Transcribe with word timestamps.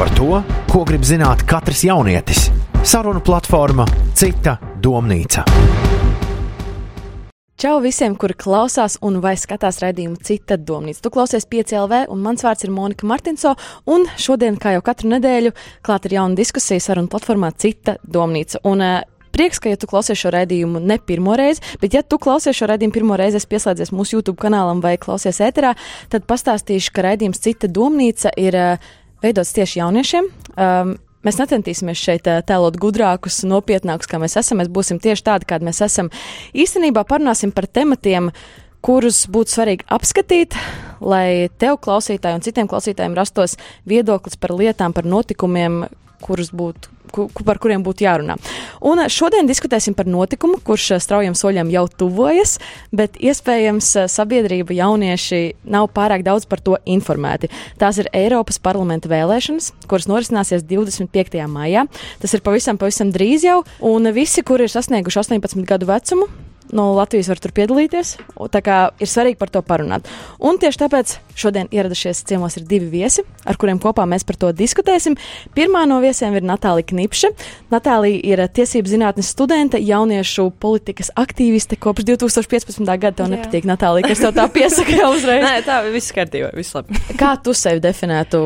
par 0.00 0.08
to, 0.16 0.38
ko 0.72 0.80
grib 0.88 1.02
zināt 1.04 1.42
katrs 1.44 1.82
jaunietis. 1.84 2.46
Sarunu 2.88 3.20
platforma 3.20 3.84
Cita 4.16 4.54
domnīca. 4.80 5.42
Čau 7.60 7.74
visiem, 7.84 8.14
kuri 8.16 8.32
klausās 8.40 8.96
un 9.04 9.18
vai 9.20 9.34
skatās 9.36 9.82
raidījumu 9.84 10.16
Cita 10.24 10.56
domnīca. 10.56 11.02
Tu 11.04 11.12
klausies 11.12 11.44
5LV, 11.52 12.06
un 12.08 12.24
mans 12.24 12.46
vārds 12.46 12.64
ir 12.64 12.72
Monika 12.72 13.04
Martinso. 13.04 13.52
Un 13.92 14.08
šodien, 14.16 14.56
kā 14.56 14.72
jau 14.78 14.80
katru 14.86 15.12
nedēļu, 15.12 15.52
klāt 15.84 16.08
ir 16.08 16.16
jauna 16.16 16.38
diskusija 16.38 16.80
sarunu 16.80 17.12
platformā 17.12 17.52
Cita 17.60 17.98
domnīca. 18.00 18.64
Un, 18.72 18.80
uh, 18.80 19.02
Prieks, 19.30 19.60
ka 19.62 19.70
ja 19.70 19.78
tu 19.78 19.86
klausies 19.86 20.18
šo 20.18 20.32
raidījumu 20.34 20.80
ne 20.82 20.96
pirmo 21.06 21.36
reizi, 21.38 21.62
bet 21.78 21.94
ja 21.94 22.00
tu 22.02 22.18
klausies 22.18 22.56
šo 22.58 22.66
raidījumu 22.66 22.96
pirmo 22.96 23.18
reizi, 23.20 23.38
es 23.38 23.46
pieslēdzies 23.46 23.92
mūsu 23.94 24.16
YouTube 24.16 24.40
kanālam 24.42 24.80
vai 24.82 24.96
klausies 24.98 25.38
ēterā, 25.46 25.76
tad 26.10 26.26
pastāstīšu, 26.26 26.90
ka 26.96 27.04
raidījums 27.06 27.38
Cita 27.44 27.70
domnīca 27.70 28.32
ir 28.40 28.58
uh, 28.58 28.90
veidots 29.24 29.54
tieši 29.56 29.82
jauniešiem. 29.82 30.34
Um, 30.56 30.98
Mēs 31.20 31.36
necentīsimies 31.36 32.00
šeit 32.00 32.28
tēlot 32.48 32.78
gudrākus, 32.80 33.42
nopietnākus, 33.44 34.08
kā 34.08 34.16
mēs 34.16 34.38
esam. 34.40 34.56
Mēs 34.62 34.70
būsim 34.72 34.96
tieši 35.04 35.26
tādi, 35.26 35.48
kādi 35.50 35.66
mēs 35.68 35.82
esam. 35.84 36.08
Īstenībā 36.56 37.02
parunāsim 37.04 37.52
par 37.52 37.66
tematiem, 37.68 38.30
kurus 38.80 39.26
būtu 39.28 39.52
svarīgi 39.52 39.84
apskatīt, 39.92 40.56
lai 41.04 41.50
tev, 41.60 41.76
klausītāji, 41.84 42.38
un 42.38 42.46
citiem 42.46 42.70
klausītājiem 42.72 43.18
rastos 43.18 43.58
viedoklis 43.84 44.40
par 44.40 44.56
lietām, 44.56 44.96
par 44.96 45.04
notikumiem, 45.04 45.82
kurus 46.22 46.50
būtu, 46.54 46.90
ku, 47.12 47.28
par 47.46 47.60
kuriem 47.62 47.84
būtu 47.86 48.04
jārunā. 48.04 48.36
Un 48.86 49.02
šodien 49.10 49.48
diskutēsim 49.48 49.96
par 49.98 50.08
notikumu, 50.10 50.60
kurš 50.64 51.00
straujiem 51.02 51.36
soļiem 51.38 51.72
jau 51.72 51.86
tuvojas, 52.02 52.58
bet 52.94 53.18
iespējams 53.20 53.92
sabiedrība 54.12 54.76
jaunieši 54.76 55.42
nav 55.70 55.90
pārāk 55.96 56.24
daudz 56.26 56.46
par 56.50 56.62
to 56.64 56.76
informēti. 56.84 57.50
Tās 57.80 58.00
ir 58.02 58.10
Eiropas 58.16 58.60
parlamenta 58.62 59.10
vēlēšanas, 59.10 59.72
kuras 59.90 60.08
norisināsies 60.10 60.66
25. 60.68 61.40
maijā. 61.50 61.86
Tas 62.22 62.36
ir 62.36 62.44
pavisam, 62.46 62.80
pavisam 62.80 63.12
drīz 63.14 63.48
jau, 63.48 63.60
un 63.80 64.12
visi, 64.16 64.44
kuri 64.46 64.68
ir 64.68 64.72
sasnieguši 64.72 65.24
18 65.24 65.68
gadu 65.68 65.90
vecumu, 65.90 66.30
no 66.76 66.90
Latvijas 66.96 67.28
var 67.30 67.40
tur 67.42 67.52
piedalīties. 67.56 68.14
Tā 68.52 68.62
kā 68.64 68.78
ir 69.00 69.10
svarīgi 69.10 69.38
par 69.40 69.52
to 69.52 69.62
parunāt. 69.66 70.08
Un 70.38 70.58
tieši 70.60 70.80
tāpēc 70.82 71.14
šodien 71.38 71.70
ieradušies 71.74 72.22
ciemos 72.28 72.56
ir 72.58 72.66
divi 72.68 72.90
viesi, 72.92 73.24
ar 73.48 73.58
kuriem 73.60 73.80
kopā 73.82 74.06
mēs 74.08 74.26
par 74.28 74.38
to 74.40 74.52
diskutēsim. 74.56 75.16
Pirmā 75.56 75.84
no 75.90 76.00
viesiem 76.04 76.36
ir 76.38 76.46
Natālija 76.46 76.90
Knipša. 76.92 77.32
Natālija 77.72 78.20
ir 78.32 78.44
tiesību 78.58 78.92
zinātnes 78.92 79.30
studente, 79.34 79.80
jauniešu 79.80 80.50
politikas 80.62 81.12
aktīviste 81.18 81.78
kopš 81.80 82.08
2015. 82.12 82.84
gada. 82.90 83.16
Tev 83.20 83.30
nepatīk, 83.32 83.66
Natālija, 83.68 84.10
kas 84.10 84.22
tev 84.22 84.36
tā 84.36 84.46
piesaka 84.56 85.10
uzreiz? 85.12 85.44
Nē, 85.44 85.56
tā 85.66 85.80
viss 85.90 86.14
kārtībā, 86.16 86.52
viss 86.56 86.76
labi. 86.76 87.00
Kā 87.20 87.34
tu 87.42 87.56
sevi 87.56 87.82
definētu? 87.84 88.40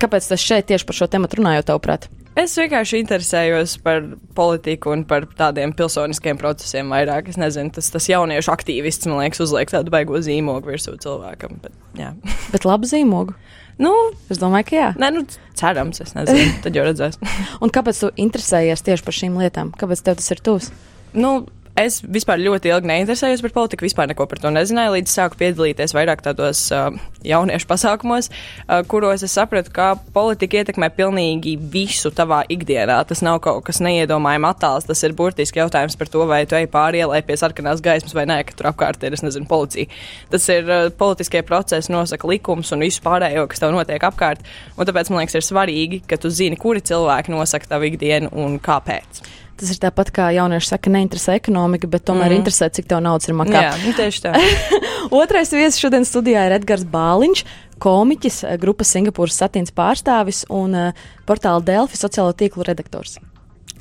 Kāpēc 0.00 0.26
tas 0.32 0.42
šeit 0.42 0.68
tieši 0.70 0.86
par 0.88 0.96
šo 0.98 1.10
tēmu 1.10 1.30
runājot, 1.30 1.68
tavuprāt? 1.70 2.08
Es 2.34 2.56
vienkārši 2.58 2.98
interesējos 2.98 3.76
par 3.84 4.00
politiku 4.34 4.90
un 4.90 5.04
par 5.06 5.28
tādiem 5.38 5.70
pilsoniskiem 5.76 6.38
procesiem 6.40 6.90
vairāk. 6.90 7.28
Es 7.30 7.38
nezinu, 7.38 7.70
tas, 7.76 7.92
tas 7.94 8.08
jauniešu 8.10 8.50
aktīvists, 8.50 9.06
man 9.06 9.22
liekas, 9.22 9.42
uzliek 9.44 9.70
tādu 9.70 9.94
baigo 9.94 10.18
zīmogu 10.18 10.72
virsū 10.72 10.96
cilvēkam. 11.04 11.60
Bet, 11.62 11.76
jā. 12.00 12.10
bet 12.54 12.66
labu 12.66 12.90
zīmogu. 12.90 13.36
Nu, 13.78 13.92
es 14.30 14.42
domāju, 14.42 14.68
ka 14.70 14.76
jā. 14.76 14.88
Nē, 14.98 15.12
nu, 15.14 15.22
cerams, 15.58 16.02
es 16.02 16.14
nezinu. 16.18 16.58
Tad 16.66 16.74
jau 16.74 16.86
redzēs. 16.86 17.20
un 17.62 17.74
kāpēc 17.74 18.02
tu 18.02 18.10
interesējies 18.26 18.82
tieši 18.86 19.06
par 19.06 19.18
šīm 19.20 19.38
lietām? 19.38 19.70
Kāpēc 19.78 20.02
tev 20.02 20.18
tas 20.18 20.34
ir 20.34 20.42
tūs? 20.46 20.70
Nu, 21.14 21.36
Es 21.74 21.96
vispār 22.06 22.38
ļoti 22.38 22.70
ilgi 22.70 22.86
neinteresējos 22.86 23.40
par 23.42 23.52
politiku, 23.56 23.82
vispār 23.82 24.06
neko 24.06 24.28
par 24.30 24.38
to 24.38 24.50
nezināju, 24.54 24.92
līdz 24.94 25.10
sāku 25.10 25.40
piedalīties 25.40 25.90
vairāk 25.96 26.20
tādos 26.22 26.60
uh, 26.70 26.94
jauniešu 27.26 27.66
pasākumos, 27.66 28.28
uh, 28.30 28.84
kuros 28.86 29.24
es 29.26 29.34
sapratu, 29.34 29.72
ka 29.74 29.88
politika 30.14 30.60
ietekmē 30.60 30.92
pilnīgi 30.94 31.56
visu 31.58 32.12
tavā 32.14 32.44
ikdienā. 32.46 33.00
Tas 33.10 33.24
nav 33.26 33.40
kaut 33.42 33.66
kas 33.66 33.82
neiedomājami 33.82 34.50
attāls, 34.52 34.86
tas 34.86 35.02
ir 35.02 35.18
burtiski 35.18 35.64
jautājums 35.64 35.98
par 35.98 36.14
to, 36.14 36.22
vai 36.30 36.44
tu 36.46 36.54
ej 36.54 36.70
pāri 36.70 37.02
ielai 37.02 37.24
pie 37.26 37.40
sarkanās 37.42 37.82
gaismas 37.82 38.14
vai 38.14 38.28
nē, 38.30 38.38
ka 38.46 38.54
tur 38.54 38.70
apkārt 38.70 39.02
ir, 39.02 39.18
es 39.18 39.26
nezinu, 39.26 39.50
policija. 39.50 39.90
Tas 40.30 40.46
ir 40.54 40.70
uh, 40.70 40.88
politiskie 40.94 41.42
procesi, 41.42 41.90
nosaka 41.90 42.30
likums 42.30 42.70
un 42.70 42.86
visu 42.86 43.02
pārējo, 43.02 43.48
kas 43.50 43.66
tev 43.66 43.74
notiek 43.74 44.10
apkārt, 44.14 44.46
un 44.78 44.86
tāpēc 44.86 45.10
man 45.10 45.24
liekas, 45.24 45.42
ir 45.42 45.50
svarīgi, 45.50 46.04
ka 46.06 46.22
tu 46.22 46.30
zini, 46.30 46.54
kuri 46.54 46.86
cilvēki 46.86 47.34
nosaka 47.34 47.74
tavu 47.74 47.90
ikdienu 47.90 48.30
un 48.30 48.62
kāpēc. 48.62 49.26
Tas 49.54 49.70
ir 49.70 49.78
tāpat 49.82 50.10
kā 50.14 50.28
jaunieši 50.34 50.70
saka, 50.72 50.90
neinteresē 50.90 51.36
ekonomika, 51.38 51.86
bet 51.90 52.02
tomēr 52.08 52.32
mm. 52.32 52.40
interesē, 52.40 52.70
cik 52.74 52.88
tev 52.90 53.02
naudas 53.04 53.30
ir 53.30 53.36
makā. 53.38 53.60
Jā, 53.68 53.74
nu, 53.84 53.92
tieši 53.94 54.24
tā. 54.24 54.32
Otrais 55.22 55.52
viesis 55.54 55.78
šodien 55.78 56.06
studijā 56.08 56.42
ir 56.48 56.56
Edgars 56.56 56.82
Bāliņš, 56.90 57.44
komiķis, 57.84 58.40
eh, 58.48 58.58
grupas 58.62 58.90
Singapūras 58.96 59.38
satīns 59.38 59.74
pārstāvis 59.74 60.42
un 60.50 60.74
uh, 60.78 61.06
portāla 61.28 61.62
Delfi 61.62 62.00
sociālo 62.00 62.34
tīklu 62.34 62.66
redaktors. 62.66 63.20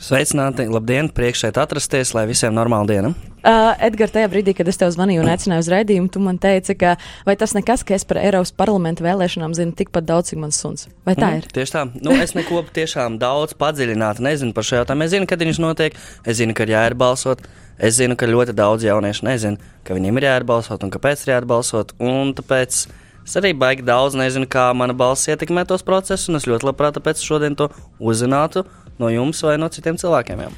Sveicināti, 0.04 0.66
labdien, 0.68 1.08
priekš 1.16 1.46
šeit 1.46 1.58
atrasties, 1.62 2.10
lai 2.12 2.26
visiem 2.28 2.52
normāla 2.52 2.88
diena. 2.90 3.12
Uh, 3.44 3.70
Edgars, 3.84 4.12
tajā 4.12 4.28
brīdī, 4.32 4.52
kad 4.56 4.68
es 4.68 4.80
tev 4.80 4.90
zvanīju 4.92 5.22
un 5.24 5.30
aicināju 5.32 5.64
uz 5.64 5.70
raidījumu, 5.72 6.10
tu 6.12 6.20
man 6.24 6.40
teici, 6.44 6.76
ka 6.80 6.98
vai 7.28 7.38
tas 7.40 7.54
nekas, 7.56 7.86
ka 7.88 7.96
es 7.96 8.04
par 8.08 8.20
Eiropas 8.20 8.52
parlamentu 8.56 9.06
vēlēšanām 9.06 9.56
zinu 9.56 9.76
tikpat 9.80 10.08
daudz, 10.10 10.34
cik 10.34 10.42
mans 10.42 10.60
suns. 10.60 10.90
Vai 11.08 11.16
tā 11.16 11.30
mm, 11.30 11.40
ir? 11.40 11.48
Tieši 11.56 11.76
tā. 11.76 11.86
Nu, 12.04 12.18
es 12.20 12.36
neko 12.36 12.66
tiešām 12.80 13.16
daudz 13.22 13.56
padziļināti 13.60 14.28
nezinu 14.28 14.56
par 14.56 14.68
šo 14.68 14.82
jautājumu. 14.82 15.08
Es 15.08 15.16
zinu, 15.16 15.30
kad 15.32 15.48
viņš 15.48 15.64
notiek, 15.64 15.96
es 16.28 16.40
zinu, 16.42 16.58
ka 16.58 16.68
ir 16.68 16.76
jāiebalsot. 16.76 17.48
Es 17.80 17.96
zinu, 18.02 18.20
ka 18.20 18.28
ļoti 18.28 18.58
daudz 18.60 18.84
jauniešu 18.84 19.30
nezina, 19.30 19.72
ka 19.88 19.96
viņiem 19.96 20.20
ir 20.20 20.30
jāiebalsot 20.34 20.84
un 20.84 20.92
kāpēc 20.92 21.24
ir 21.24 21.38
jāiebalsot. 21.38 21.96
Un 22.04 22.36
tāpēc 22.36 22.84
es 23.24 23.40
arī 23.40 23.56
baigi 23.56 23.88
daudz 23.88 24.20
nezinu, 24.20 24.52
kā 24.52 24.68
mana 24.76 24.94
balss 24.94 25.32
ietekmē 25.32 25.64
tos 25.68 25.84
procesus, 25.88 26.28
un 26.30 26.38
es 26.38 26.48
ļoti 26.48 26.68
labprāt 26.70 27.00
šodien 27.24 27.56
to 27.58 27.72
uzzinātu 28.04 28.68
no 29.02 29.10
jums 29.14 29.42
vai 29.46 29.58
no 29.62 29.70
citiem 29.74 30.00
cilvēkiem. 30.02 30.46
Jā. 30.46 30.54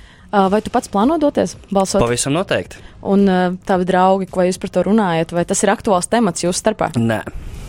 Vai 0.51 0.59
tu 0.59 0.71
pats 0.73 0.89
plāno 0.91 1.15
doties 1.21 1.53
balsot? 1.71 2.01
Pavisam 2.03 2.33
noteikti. 2.35 2.81
Un 3.07 3.29
tavi 3.67 3.85
draugi, 3.87 4.27
vai 4.35 4.49
jūs 4.49 4.59
par 4.59 4.73
to 4.73 4.83
runājat, 4.89 5.31
vai 5.35 5.45
tas 5.47 5.61
ir 5.63 5.71
aktuāls 5.71 6.09
temats 6.11 6.43
jūsu 6.43 6.59
starpā? 6.59 6.91
Nē. 6.99 7.21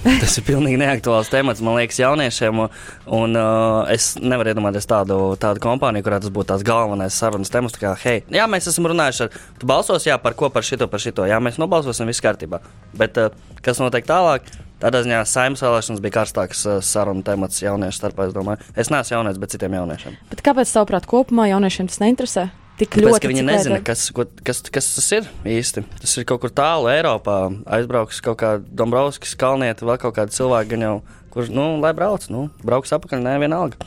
Tas 0.06 0.36
ir 0.38 0.44
pilnīgi 0.46 0.78
neaktuāls 0.78 1.30
temats, 1.32 1.62
man 1.64 1.78
liekas, 1.80 1.98
jauniešiem. 1.98 2.60
Un 3.16 3.38
uh, 3.38 3.86
es 3.90 4.12
nevaru 4.22 4.52
iedomāties 4.52 4.86
tādu, 4.86 5.18
tādu 5.42 5.62
kompāniju, 5.64 6.06
kurā 6.06 6.20
tas 6.22 6.30
būtu 6.34 6.52
tās 6.52 6.62
galvenais 6.66 7.16
sarunas 7.18 7.50
temats. 7.50 7.78
Kā, 7.80 7.96
hei, 8.04 8.20
jā, 8.32 8.46
mēs 8.50 8.70
esam 8.70 8.86
runājuši 8.92 9.26
ar, 9.26 9.40
tu 9.58 9.70
balsos, 9.70 10.06
jā, 10.06 10.18
par 10.22 10.36
ko, 10.38 10.50
par 10.54 10.66
šito, 10.66 10.86
par 10.92 11.02
šito. 11.02 11.26
Jā, 11.26 11.40
mēs 11.42 11.58
nobalsosim, 11.62 12.06
viss 12.10 12.22
kārtībā. 12.22 12.62
Bet 12.98 13.18
uh, 13.18 13.34
kas 13.66 13.82
notiek 13.82 14.06
tālāk? 14.06 14.46
Tādā 14.82 15.00
ziņā 15.06 15.22
saimnes 15.24 15.62
vēlēšanas 15.64 16.02
bija 16.04 16.14
karstāks 16.18 16.66
uh, 16.68 16.78
sarunu 16.84 17.24
temats 17.24 17.62
jauniešu 17.62 17.96
starpā. 17.96 18.26
Es, 18.28 18.68
es 18.84 18.92
neesmu 18.92 19.14
jaunietis, 19.14 19.40
bet 19.40 19.54
citiem 19.54 19.76
jauniešiem. 19.78 20.18
Bet 20.28 20.42
kāpēc, 20.44 20.68
tavuprāt, 20.68 21.08
kopumā 21.08 21.48
jauniešiem 21.48 21.88
tas 21.88 22.02
neinteresē? 22.02 22.50
Tik 22.76 22.92
Tāpēc, 22.92 23.06
ļoti, 23.08 23.28
viņi 23.30 23.42
nezina, 23.46 23.78
kas, 23.80 24.02
ko, 24.12 24.26
kas, 24.44 24.58
kas 24.68 24.90
tas 24.98 25.06
ir 25.16 25.28
īsti. 25.48 25.80
Tas 26.02 26.12
ir 26.20 26.26
kaut 26.28 26.42
kur 26.42 26.52
tālu 26.52 26.90
Eiropā. 26.92 27.38
Aizbrauks 27.72 28.20
kaut 28.24 28.36
kā 28.42 28.50
Dombrovskis, 28.60 29.32
Kalnieti, 29.40 29.86
vēl 29.88 29.96
kaut 30.02 30.12
kādi 30.18 30.36
cilvēki, 30.36 30.74
gan 30.74 30.84
jau, 30.84 30.90
kurš, 31.32 31.48
nu, 31.56 31.64
lai 31.80 31.94
brauc, 31.96 32.26
nu, 32.28 32.42
brauks 32.60 32.92
apakaļ, 32.92 33.22
nē, 33.24 33.38
vienalga. 33.46 33.80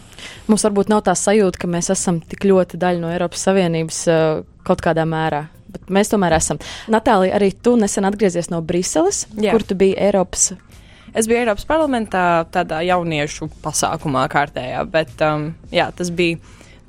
Mums 0.49 0.65
varbūt 0.65 0.89
nav 0.89 1.03
tā 1.05 1.13
sajūta, 1.13 1.61
ka 1.61 1.69
mēs 1.69 1.91
esam 1.93 2.17
tik 2.31 2.49
ļoti 2.49 2.79
daļa 2.81 3.03
no 3.03 3.11
Eiropas 3.13 3.45
Savienības 3.45 3.99
uh, 4.09 4.41
kaut 4.65 4.81
kādā 4.81 5.05
mērā. 5.05 5.43
Bet 5.69 5.93
mēs 5.93 6.09
tomēr 6.09 6.33
esam. 6.39 6.57
Natālija, 6.89 7.37
arī 7.37 7.51
tu 7.53 7.75
nesen 7.77 8.09
atgriezies 8.09 8.49
no 8.49 8.63
Briseles, 8.65 9.27
Jā. 9.37 9.53
kur 9.53 9.61
tu 9.69 9.77
biji 9.77 9.99
Eiropas 10.01 10.49
Es 11.13 11.27
biju 11.29 11.41
Eiropas 11.41 11.65
parlamentā 11.65 12.23
tādā 12.53 12.83
jauniešu 12.85 13.49
pasākumā 13.63 14.27
kārtējā, 14.29 14.83
bet 14.91 15.21
um, 15.25 15.49
jā, 15.73 15.89
tas 15.95 16.11
bija 16.13 16.37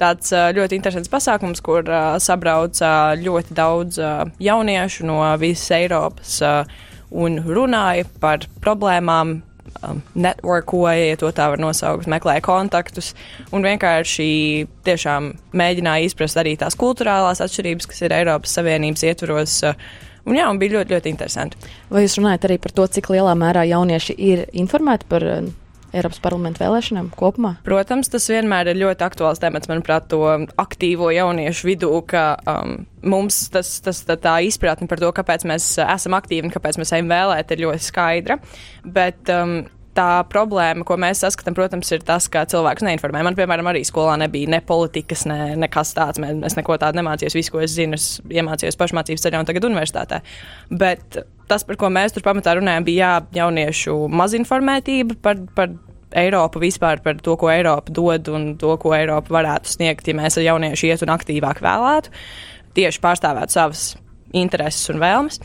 tāds 0.01 0.33
uh, 0.35 0.51
ļoti 0.57 0.77
interesants 0.77 1.11
pasākums, 1.13 1.63
kur 1.65 1.85
uh, 1.89 2.17
sabrauca 2.21 3.15
ļoti 3.21 3.57
daudz 3.57 4.01
uh, 4.01 4.25
jauniešu 4.41 5.07
no 5.09 5.21
visas 5.41 5.71
Eiropas 5.77 6.41
uh, 6.45 6.65
un 7.11 7.41
runāja 7.45 8.05
par 8.21 8.45
problēmām, 8.65 9.39
um, 9.81 10.03
networkoja, 10.15 11.11
ja 11.13 11.21
to 11.21 11.33
tā 11.37 11.49
var 11.55 11.63
nosaukt, 11.63 12.09
meklēja 12.11 12.45
kontaktus 12.45 13.15
un 13.57 13.65
vienkārši 13.65 14.29
tiešām 14.89 15.33
mēģināja 15.57 16.11
izprast 16.13 16.41
arī 16.41 16.59
tās 16.61 16.77
kultūrālās 16.81 17.41
atšķirības, 17.45 17.89
kas 17.89 18.05
ir 18.05 18.17
Eiropas 18.21 18.57
Savienības 18.61 19.09
ietvaros. 19.09 19.59
Uh, 19.65 20.07
Un, 20.27 20.37
jā, 20.37 20.47
un 20.51 20.61
bija 20.61 20.79
ļoti, 20.79 20.97
ļoti 20.97 21.13
interesanti. 21.13 21.73
Vai 21.91 22.05
jūs 22.05 22.19
runājat 22.21 22.47
arī 22.49 22.61
par 22.63 22.75
to, 22.77 22.87
cik 22.99 23.11
lielā 23.15 23.33
mērā 23.39 23.65
jaunieši 23.71 24.17
ir 24.21 24.45
informēti 24.61 25.09
par 25.11 25.27
uh, 25.27 25.51
Eiropas 25.91 26.21
parlamenta 26.23 26.63
vēlēšanām 26.63 27.09
kopumā? 27.19 27.57
Protams, 27.67 28.11
tas 28.13 28.29
vienmēr 28.31 28.71
ir 28.71 28.79
ļoti 28.79 29.07
aktuāls 29.07 29.43
temats, 29.43 29.71
manuprāt, 29.71 30.07
to 30.13 30.23
aktīvo 30.61 31.11
jauniešu 31.15 31.67
vidū, 31.67 31.91
ka 32.11 32.25
um, 32.45 32.77
mums 33.03 33.43
tas, 33.55 33.73
tas, 33.83 34.05
tā, 34.07 34.19
tā 34.21 34.37
izpratne 34.47 34.87
par 34.91 35.03
to, 35.03 35.11
kāpēc 35.17 35.47
mēs 35.51 35.73
esam 35.83 36.15
aktīvi 36.19 36.47
un 36.47 36.55
kāpēc 36.55 36.79
mēs 36.81 36.95
ejam 36.95 37.11
vēlēt, 37.11 37.51
ir 37.51 37.65
ļoti 37.67 37.89
skaidra. 37.89 38.39
Bet, 38.87 39.25
um, 39.35 39.63
tā 40.01 40.09
problēma, 40.33 40.85
ko 40.89 40.97
mēs 41.01 41.21
saskatām, 41.25 41.57
protams, 41.57 41.91
ir 41.93 42.05
tas, 42.07 42.29
ka 42.33 42.47
cilvēks 42.49 42.85
neinformē. 42.87 43.23
Man, 43.27 43.37
piemēram, 43.39 43.69
arī 43.71 43.83
skolā 43.87 44.17
nebija 44.21 44.51
ne 44.55 44.63
politikas, 44.65 45.27
ne 45.29 45.55
nekas 45.61 45.93
tāds. 45.97 46.23
Es 46.49 46.57
neko 46.59 46.79
tādu 46.81 47.01
nemācījos. 47.01 47.37
Visu, 47.37 47.55
ko 47.55 47.63
es 47.65 47.77
zinu, 47.77 47.99
es 48.01 48.17
iemācījos 48.31 48.79
pašmācības 48.81 49.27
ceļā 49.27 49.43
un 49.43 49.49
tagad 49.49 49.69
universitātē. 49.69 50.23
Bet 50.83 51.21
tas, 51.51 51.67
par 51.69 51.79
ko 51.81 51.91
mēs 51.93 52.17
tur 52.17 52.25
pamatā 52.27 52.57
runājām, 52.59 52.87
bija 52.87 53.15
jā, 53.21 53.41
jauniešu 53.43 53.97
mazinformētība 54.21 55.19
par, 55.25 55.41
par 55.57 55.75
Eiropu 56.21 56.63
vispār, 56.63 57.03
par 57.05 57.21
to, 57.23 57.37
ko 57.39 57.51
Eiropa 57.53 57.93
dod 57.95 58.31
un 58.35 58.53
to, 58.59 58.75
ko 58.83 58.95
Eiropa 58.97 59.37
varētu 59.41 59.77
sniegt, 59.77 60.09
ja 60.11 60.17
mēs 60.19 60.39
ar 60.41 60.47
jauniešu 60.49 60.89
iet 60.89 61.05
un 61.07 61.13
aktīvāk 61.15 61.63
vēlētu, 61.63 62.11
tieši 62.79 63.03
pārstāvēt 63.03 63.55
savas 63.55 63.93
intereses 64.35 64.91
un 64.91 65.03
vēlmes. 65.03 65.39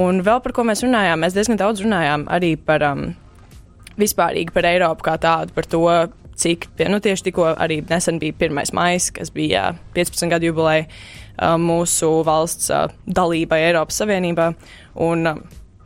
Un 0.00 0.22
vēl 0.26 0.42
par 0.42 0.54
ko 0.54 0.64
mēs 0.66 0.82
runājām, 0.86 1.22
mēs 1.22 1.34
diezgan 1.34 1.58
daudz 1.60 1.82
runājām 1.82 2.26
arī 2.30 2.54
par 2.58 2.82
um, 2.86 3.08
vispārīgi 4.00 4.54
par 4.54 4.68
Eiropu 4.68 5.06
kā 5.06 5.16
tādu, 5.20 5.54
par 5.56 5.68
to, 5.70 5.84
cik, 6.40 6.68
nu 6.88 7.00
tieši 7.04 7.28
tikko 7.28 7.50
arī 7.52 7.80
nesen 7.88 8.20
bija 8.22 8.36
1. 8.38 8.72
maijs, 8.76 9.10
kas 9.14 9.32
bija 9.34 9.74
15 9.96 10.32
gadu 10.32 10.50
jubileja 10.50 10.88
mūsu 11.60 12.20
valsts 12.26 12.70
dalībai 13.08 13.62
Eiropas 13.68 14.00
Savienībā. 14.02 14.50
Un, 15.00 15.28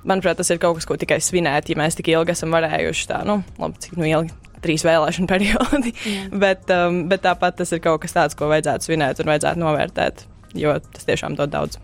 manuprāt, 0.04 0.38
tas 0.40 0.50
ir 0.50 0.60
kaut 0.62 0.78
kas, 0.78 0.88
ko 0.88 0.98
tikai 1.00 1.20
svinēt, 1.22 1.70
ja 1.70 1.78
mēs 1.78 1.98
tik 1.98 2.10
ilgi 2.14 2.34
esam 2.34 2.54
varējuši 2.54 3.10
tā, 3.10 3.22
nu, 3.28 3.40
labi, 3.60 3.80
cik 3.86 3.98
nu 4.00 4.08
ilgi. 4.10 4.34
Trīs 4.64 4.80
vēlēšanu 4.86 5.28
periodi, 5.32 5.92
yeah. 6.08 6.28
bet, 6.40 6.70
um, 6.72 7.02
bet 7.10 7.24
tāpat 7.26 7.58
tas 7.60 7.74
ir 7.76 7.82
kaut 7.84 8.00
kas 8.04 8.16
tāds, 8.16 8.38
ko 8.38 8.48
vajadzētu 8.52 8.88
svinēt 8.88 9.20
un 9.20 9.32
vajadzētu 9.34 9.60
novērtēt, 9.60 10.24
jo 10.56 10.78
tas 10.88 11.10
tiešām 11.10 11.36
dod 11.36 11.52
daudz. 11.52 11.76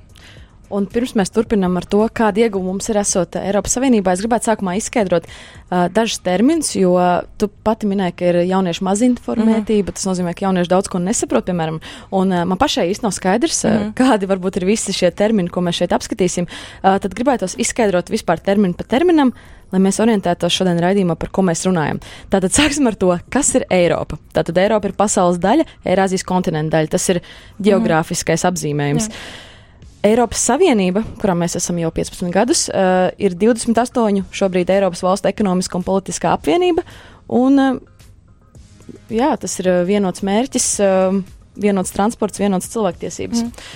Un 0.70 0.86
pirms 0.86 1.16
mēs 1.18 1.32
turpinām 1.34 1.74
ar 1.80 1.86
to, 1.90 2.04
kāda 2.14 2.44
ieguvuma 2.44 2.76
mums 2.76 2.86
ir 2.92 3.00
esot 3.00 3.34
Eiropas 3.40 3.74
Savienībā, 3.74 4.12
es 4.14 4.22
gribētu 4.22 4.46
sākumā 4.46 4.76
izskaidrot 4.78 5.26
uh, 5.26 5.88
dažus 5.90 6.20
terminus, 6.22 6.70
jo 6.78 6.94
tu 7.40 7.48
pati 7.66 7.88
minēji, 7.90 8.14
ka 8.20 8.28
ir 8.30 8.38
jauniešu 8.52 8.86
mazinformētība. 8.86 9.82
Mm 9.82 9.90
-hmm. 9.90 9.98
Tas 9.98 10.06
nozīmē, 10.06 10.34
ka 10.34 10.46
jaunieši 10.46 10.70
daudz 10.70 10.88
ko 10.88 11.02
nesaprot, 11.02 11.46
piemēram. 11.48 11.80
Un 12.10 12.32
uh, 12.32 12.44
man 12.44 12.58
pašai 12.58 12.86
īsti 12.90 13.02
nav 13.02 13.12
skaidrs, 13.16 13.64
mm 13.64 13.70
-hmm. 13.70 13.88
uh, 13.88 13.94
kādi 13.94 14.30
varbūt 14.30 14.56
ir 14.56 14.64
visi 14.64 14.92
šie 14.92 15.10
termini, 15.10 15.50
ko 15.50 15.60
mēs 15.60 15.82
šeit 15.82 15.92
apskatīsim. 15.92 16.46
Uh, 16.46 16.98
tad 16.98 17.14
gribētu 17.14 17.50
izskaidrot 17.56 18.10
vispār 18.10 18.38
terminu 18.38 18.74
pa 18.74 18.84
terminam. 18.84 19.32
Lai 19.72 19.78
mēs 19.78 20.00
orientētos 20.02 20.50
šodien 20.50 20.80
raidījumā, 20.82 21.14
par 21.14 21.30
ko 21.30 21.42
mēs 21.42 21.66
runājam. 21.66 22.00
Tātad 22.30 22.50
sāksim 22.50 22.86
ar 22.86 22.94
to, 22.94 23.18
kas 23.30 23.54
ir 23.54 23.64
Eiropa. 23.70 24.18
Tātad 24.34 24.58
Eiropa 24.58 24.88
ir 24.88 24.94
pasaules 24.98 25.38
daļa, 25.38 25.64
Eirāzijas 25.84 26.24
kontinenta 26.24 26.76
daļa. 26.76 26.88
Tas 26.90 27.08
ir 27.08 27.20
geogrāfiskais 27.62 28.42
mm 28.42 28.48
-hmm. 28.48 28.52
apzīmējums. 28.52 29.08
Jā. 29.08 29.49
Eiropas 30.06 30.40
Savienība, 30.48 31.02
kurā 31.20 31.34
mēs 31.36 31.58
esam 31.58 31.78
jau 31.80 31.90
15 31.92 32.32
gadus, 32.32 32.64
uh, 32.72 33.10
ir 33.20 33.34
28 33.36 34.22
šobrīd 34.32 34.72
Eiropas 34.72 35.02
valstu 35.04 35.28
ekonomiska 35.28 35.76
un 35.76 35.84
politiskā 35.84 36.32
apvienība. 36.36 36.84
Un, 37.36 37.60
uh, 37.60 38.96
jā, 39.12 39.34
tas 39.40 39.58
ir 39.60 39.68
vienots 39.88 40.24
mērķis, 40.24 40.68
uh, 40.84 41.20
vienots 41.60 41.92
transports, 41.92 42.40
vienots 42.40 42.70
cilvēktiesības. 42.72 43.44
Mm. 43.44 43.68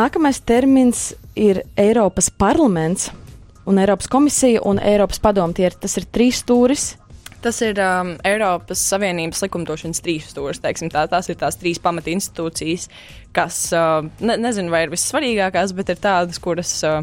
Nākamais 0.00 0.42
termins 0.42 1.12
ir 1.38 1.62
Eiropas 1.78 2.26
parlaments 2.34 3.12
un 3.66 3.78
Eiropas 3.78 4.10
komisija 4.10 4.64
un 4.66 4.82
Eiropas 4.82 5.22
padomu. 5.22 5.54
Tie 5.54 5.68
ir, 5.70 5.78
tas 5.78 5.94
ir 6.00 6.08
trīs 6.10 6.42
stūris 6.42 6.96
Tas 7.44 7.60
ir 7.64 7.78
um, 7.82 8.14
Eiropas 8.26 8.80
Savienības 8.90 9.44
likumdošanas 9.44 10.02
trīs 10.04 10.30
stūris. 10.32 10.62
Tā, 10.62 11.06
tās 11.10 11.30
ir 11.30 11.38
tās 11.40 11.58
trīs 11.60 11.80
pamata 11.82 12.10
institūcijas, 12.12 12.88
kas, 13.36 13.60
uh, 13.76 14.02
ne, 14.24 14.38
nezinu, 14.40 14.72
vai 14.72 14.86
ir 14.86 14.94
vissvarīgākās, 14.94 15.74
bet 15.76 15.92
ir 15.92 16.02
tādas, 16.02 16.40
kuras 16.42 16.72
uh, 16.86 17.02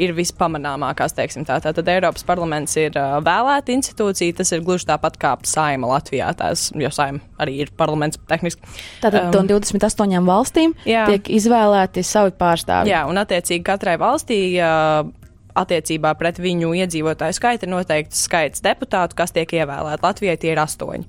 ir 0.00 0.14
vispamanāmākās. 0.16 1.14
Tā. 1.14 1.26
Tātad 1.46 1.88
Eiropas 1.90 2.26
parlaments 2.26 2.76
ir 2.80 2.96
uh, 2.98 3.18
vēlēta 3.24 3.74
institūcija, 3.74 4.38
tas 4.40 4.52
ir 4.54 4.64
gluži 4.66 4.88
tāpat 4.88 5.18
kā 5.20 5.34
saima 5.48 5.90
Latvijā, 5.94 6.30
tās, 6.38 6.68
jo 6.78 6.90
saima 6.94 7.22
arī 7.42 7.60
ir 7.64 7.74
parlaments 7.78 8.20
tehniski. 8.30 8.66
Tātad 9.04 9.30
um, 9.30 9.44
no 9.44 9.58
28 9.58 10.24
valstīm 10.28 10.74
jā. 10.88 11.06
tiek 11.10 11.30
izvēlēti 11.38 12.04
savi 12.06 12.34
pārstāvji. 12.38 12.94
Jā, 12.94 13.04
un 13.10 13.20
attiecīgi 13.22 13.64
katrai 13.66 13.98
valstī. 14.00 14.40
Uh, 14.58 15.12
attiecībā 15.58 16.14
pret 16.18 16.40
viņu 16.42 16.74
iedzīvotāju 16.82 17.36
skaitu 17.36 17.66
ir 17.66 17.74
noteikts 17.74 18.26
skaits 18.26 18.64
deputātu, 18.64 19.16
kas 19.18 19.34
tiek 19.34 19.50
ievēlēti. 19.60 20.04
Latvijai 20.04 20.36
tie 20.40 20.54
ir 20.54 20.62
astoņi. 20.62 21.08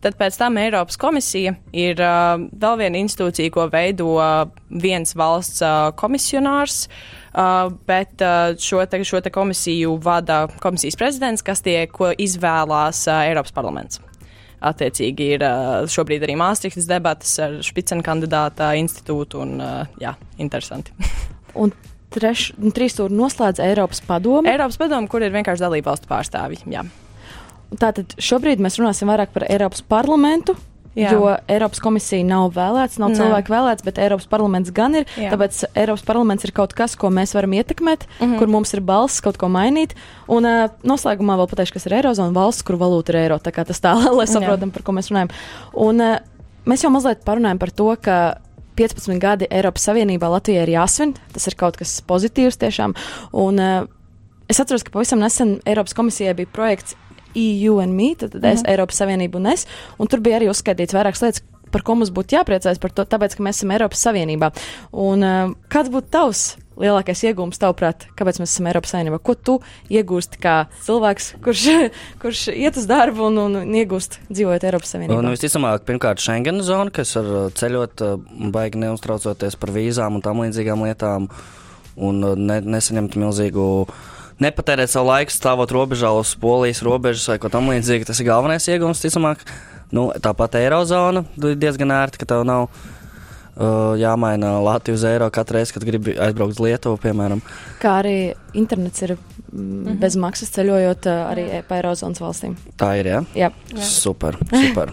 Tad 0.00 0.16
pēc 0.16 0.36
tam 0.40 0.56
Eiropas 0.56 0.96
komisija 0.96 1.52
ir 1.76 1.98
uh, 2.00 2.40
vēl 2.62 2.78
viena 2.80 3.00
institūcija, 3.02 3.52
ko 3.52 3.66
veido 3.68 4.14
uh, 4.14 4.46
viens 4.72 5.12
valsts 5.12 5.60
uh, 5.60 5.90
komisionārs, 5.92 6.86
uh, 7.34 7.68
bet 7.88 8.24
uh, 8.24 8.54
šo, 8.56 8.80
te, 8.88 9.02
šo 9.04 9.20
te 9.20 9.32
komisiju 9.34 9.98
vada 10.00 10.46
komisijas 10.64 10.96
prezidents, 10.96 11.44
kas 11.44 11.60
tiek 11.66 11.92
izvēlās 12.16 13.02
uh, 13.10 13.26
Eiropas 13.28 13.52
parlaments. 13.52 14.00
Attiecīgi 14.64 15.28
ir 15.36 15.44
uh, 15.44 15.84
šobrīd 15.88 16.24
arī 16.24 16.38
Māstrihtas 16.40 16.88
debatas 16.88 17.36
ar 17.40 17.60
špicenu 17.64 18.04
kandidāta 18.04 18.72
institūtu 18.80 19.44
un, 19.44 19.54
uh, 19.60 20.00
jā, 20.00 20.16
interesanti. 20.40 20.96
un 21.60 21.76
treš, 22.14 22.50
trīs 22.76 22.96
stūri 22.96 23.16
noslēdz 23.16 23.62
Eiropas 23.64 24.02
padomu. 24.06 24.48
Eiropas 24.50 24.80
padomu, 24.80 25.10
kur 25.10 25.24
ir 25.24 25.34
vienkārši 25.34 25.66
dalību 25.66 25.90
valstu 25.90 26.10
pārstāvji. 26.10 26.64
Jā. 26.72 26.84
Tātad 27.78 28.16
šobrīd 28.18 28.62
mēs 28.62 28.80
runāsim 28.80 29.10
vairāk 29.10 29.32
par 29.34 29.46
Eiropas 29.46 29.84
parlamentu. 29.86 30.56
Jā. 30.98 31.12
Jo 31.14 31.36
Eiropas 31.46 31.78
komisija 31.78 32.24
nav 32.26 32.48
vēlēts, 32.56 32.98
nav 32.98 33.12
cilvēku 33.14 33.52
vēlēts, 33.52 33.84
bet 33.86 34.00
Eiropas 34.02 34.26
parlaments 34.30 34.72
gan 34.74 34.96
ir. 34.98 35.04
Jā. 35.14 35.30
Tāpēc 35.30 35.60
Eiropas 35.78 36.02
parlaments 36.06 36.46
ir 36.48 36.52
kaut 36.56 36.74
kas, 36.74 36.96
ko 36.98 37.12
mēs 37.14 37.30
varam 37.36 37.54
ietekmēt, 37.54 38.08
mm 38.08 38.24
-hmm. 38.24 38.38
kur 38.40 38.50
mums 38.50 38.74
ir 38.74 38.82
balss 38.82 39.22
kaut 39.22 39.38
ko 39.38 39.46
mainīt. 39.46 39.94
Un 40.26 40.44
uh, 40.44 40.66
noslēgumā 40.82 41.38
vēl 41.38 41.46
pateikšu, 41.46 41.78
kas 41.78 41.86
ir 41.86 41.94
Eirozona 42.00 42.34
valsts, 42.34 42.66
kur 42.66 42.74
valūta 42.74 43.14
ir 43.14 43.20
eiro. 43.22 43.38
Tā 43.38 43.54
kā 43.54 43.64
tas 43.64 43.78
tā, 43.78 43.94
lai 44.18 44.26
saprotam, 44.26 44.68
Jā. 44.68 44.74
par 44.74 44.82
ko 44.82 44.92
mēs 44.92 45.12
runājam. 45.14 45.30
Un 45.74 46.00
uh, 46.00 46.18
mēs 46.66 46.82
jau 46.82 46.90
mazliet 46.90 47.22
parunājam 47.24 47.58
par 47.58 47.70
to, 47.70 47.96
ka 48.02 48.18
15 48.80 49.20
gadi 49.22 49.48
Eiropas 49.50 49.84
Savienībā 49.88 50.30
Latvijai 50.32 50.64
ir 50.66 50.74
jāsvin. 50.78 51.14
Tas 51.34 51.46
ir 51.50 51.56
kaut 51.60 51.78
kas 51.80 51.98
pozitīvs 52.08 52.60
tiešām. 52.60 52.96
Un, 53.36 53.60
uh, 53.60 53.84
es 54.50 54.60
atceros, 54.62 54.84
ka 54.86 54.94
pavisam 54.94 55.20
nesen 55.22 55.58
Eiropas 55.68 55.96
komisijai 55.96 56.34
bija 56.38 56.50
projekts 56.52 56.96
EU 57.38 57.78
and 57.82 57.94
Me, 57.94 58.14
tad, 58.18 58.34
mm 58.34 58.40
-hmm. 58.40 58.52
es, 58.52 58.62
mhm. 58.62 58.70
Eiropas 58.70 59.00
Savienība 59.00 59.36
un 59.36 59.46
es, 59.46 59.66
un 59.98 60.06
tur 60.06 60.20
bija 60.20 60.38
arī 60.38 60.50
uzskaitīts 60.50 60.94
vairākas 60.94 61.22
lietas, 61.22 61.42
par 61.70 61.82
ko 61.82 61.94
mums 61.94 62.10
būtu 62.10 62.34
jāpriecājas 62.36 62.80
par 62.80 62.90
to, 62.90 63.04
tāpēc, 63.04 63.36
ka 63.36 63.42
mēs 63.42 63.60
esam 63.60 63.70
Eiropas 63.70 64.06
Savienībā. 64.06 64.50
Un 64.92 65.22
uh, 65.22 65.54
kāds 65.68 65.90
būtu 65.90 66.10
tavs 66.10 66.56
lielākais 66.80 67.22
iegūms, 67.28 67.60
tavuprāt, 67.60 68.06
kāpēc 68.18 68.40
mēs 68.40 68.54
esam 68.54 68.68
Eiropas 68.70 68.94
Savienībā? 68.94 69.20
Ko 69.24 69.36
tu 69.36 69.56
iegūsti 69.92 70.40
kā 70.42 70.54
cilvēks, 70.86 71.30
kurš, 71.44 71.64
kurš 72.22 72.44
iet 72.54 72.78
uz 72.80 72.88
darbu 72.90 73.28
un, 73.28 73.40
un, 73.44 73.58
un 73.62 73.78
iegūst 73.80 74.20
dzīvojot 74.30 74.68
Eiropas 74.68 74.94
Savienībā? 74.94 75.20
Nu, 75.24 75.34
visticamāk, 75.34 75.84
pirmkārt, 75.88 76.22
Schengen 76.22 76.62
zona, 76.66 76.92
kas 76.94 77.14
var 77.18 77.32
uh, 77.32 77.48
ceļot, 77.56 78.06
uh, 78.06 78.46
baigi 78.54 78.80
neuztraucoties 78.84 79.58
par 79.60 79.74
vīzām 79.76 80.18
un 80.18 80.24
tam 80.24 80.44
līdzīgām 80.44 80.86
lietām, 80.88 81.28
un 82.00 82.22
uh, 82.24 82.38
ne, 82.38 82.60
nesaņemt 82.76 83.18
milzīgu 83.20 83.66
nepatērēt 84.40 84.92
savu 84.92 85.10
laiku 85.10 85.34
stāvot 85.34 85.72
robežā 85.74 86.12
uz 86.16 86.32
polijas 86.40 86.80
robežas 86.86 87.28
vai 87.28 87.36
ko 87.42 87.50
tamlīdzīgu. 87.52 88.08
Tas 88.08 88.22
ir 88.22 88.30
galvenais 88.30 88.68
iegūms, 88.72 89.02
ticamāk. 89.04 89.44
Nu, 89.92 90.06
tāpat 90.22 90.54
Eirozona 90.60 91.24
diezgan 91.36 91.90
ērti, 91.90 92.22
ka 92.22 92.28
tev 92.30 92.44
nav 92.46 92.68
jāmaina 94.00 94.54
Latviju 94.64 94.96
uz 94.96 95.04
eiro 95.04 95.30
katru 95.30 95.58
reizi, 95.58 95.74
kad 95.76 95.84
gribi 95.84 96.16
aizbraukt 96.16 96.56
uz 96.56 96.62
Lietuvu, 96.64 96.96
piemēram. 97.02 97.42
Kā 97.82 98.00
arī 98.02 98.34
internets 98.56 99.02
ir 99.02 99.16
mm 99.52 99.86
-hmm. 99.86 100.00
bez 100.00 100.16
maksas 100.16 100.50
ceļojot 100.50 101.06
uh, 101.06 101.30
arī 101.32 101.62
pa 101.68 101.76
Eirozonas 101.76 102.20
valstīm. 102.20 102.56
Tā 102.76 102.98
ir, 103.00 103.06
jā? 103.06 103.24
Jā. 103.34 103.50
jā. 103.74 103.82
Super, 103.82 104.36
super. 104.50 104.92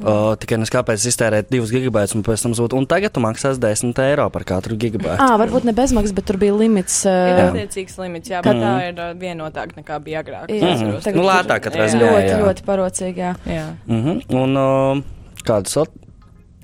Uh, 0.00 0.36
tikai 0.40 0.58
nes 0.58 0.70
kāpēc 0.70 1.06
iztērēt 1.06 1.50
2 1.50 1.70
gigabaitus 1.70 2.14
un 2.14 2.22
pēc 2.22 2.42
tam 2.42 2.54
zūd. 2.54 2.74
Un 2.78 2.86
tagad 2.86 3.12
tu 3.12 3.20
maksās 3.20 3.58
10 3.58 3.98
eiro 3.98 4.30
par 4.30 4.44
katru 4.44 4.76
gigabaitu. 4.76 5.22
Ah, 5.22 5.36
varbūt 5.38 5.64
ne 5.64 5.72
bezmaksas, 5.72 6.14
bet 6.14 6.24
tur 6.24 6.36
bija 6.36 6.54
limits. 6.54 7.04
Uh, 7.04 7.12
ir 7.12 7.42
attiecīgs 7.44 7.98
limits, 7.98 8.30
jā, 8.30 8.42
bet 8.42 8.56
mm. 8.56 8.62
tā 8.62 8.88
ir 8.88 8.94
uh, 8.94 9.16
vienotāk 9.20 9.76
nekā 9.76 9.98
bija 10.00 10.22
agrāk. 10.22 10.48
Jā, 10.48 10.74
mm 10.74 11.00
-hmm. 11.00 11.14
nu, 11.14 11.22
lētāk 11.22 11.60
katrā 11.60 11.88
ziņā. 11.88 12.12
Ļoti, 12.12 12.28
jā. 12.28 12.38
ļoti 12.44 12.62
parocīgi, 12.64 13.20
jā. 13.20 13.34
jā. 13.46 13.66
Mm 13.86 14.04
-hmm. 14.04 14.42
Un 14.42 14.56
uh, 14.56 15.02
kādas 15.44 15.72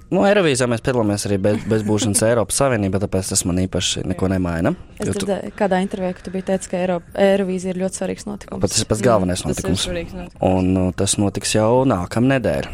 Nu, 0.06 0.22
Eirovīzijā 0.22 0.68
mēs 0.70 0.84
piedalāmies 0.86 1.24
arī 1.26 1.36
bez, 1.42 1.62
bez 1.66 1.82
būšanas 1.86 2.20
Eiropas 2.28 2.60
Savienībā, 2.60 3.00
tāpēc 3.02 3.32
tas 3.32 3.42
man 3.48 3.58
īpaši 3.64 4.04
neko 4.06 4.28
nemaina. 4.30 4.70
Es 5.00 5.08
dzirdēju, 5.08 5.50
tu... 5.50 5.56
kādā 5.58 5.80
intervijā, 5.82 6.12
tu 6.22 6.30
biji 6.34 6.46
teicis, 6.52 6.70
ka 6.70 6.78
Eiropa, 6.78 7.10
Eirovīzija 7.24 7.74
ir 7.74 7.80
ļoti 7.80 8.00
svarīgs 8.00 8.28
notikums. 8.28 8.62
Pat 8.62 8.70
tas 8.70 8.84
ir 8.84 8.90
pats 8.92 9.02
galvenais 9.02 9.42
Jā, 9.42 9.50
notikums. 9.50 9.86
notikums. 9.90 10.36
Un 10.46 10.70
uh, 10.78 10.92
tas 10.94 11.16
notiks 11.18 11.56
jau 11.56 11.70
nākamnedēļ. 11.90 12.68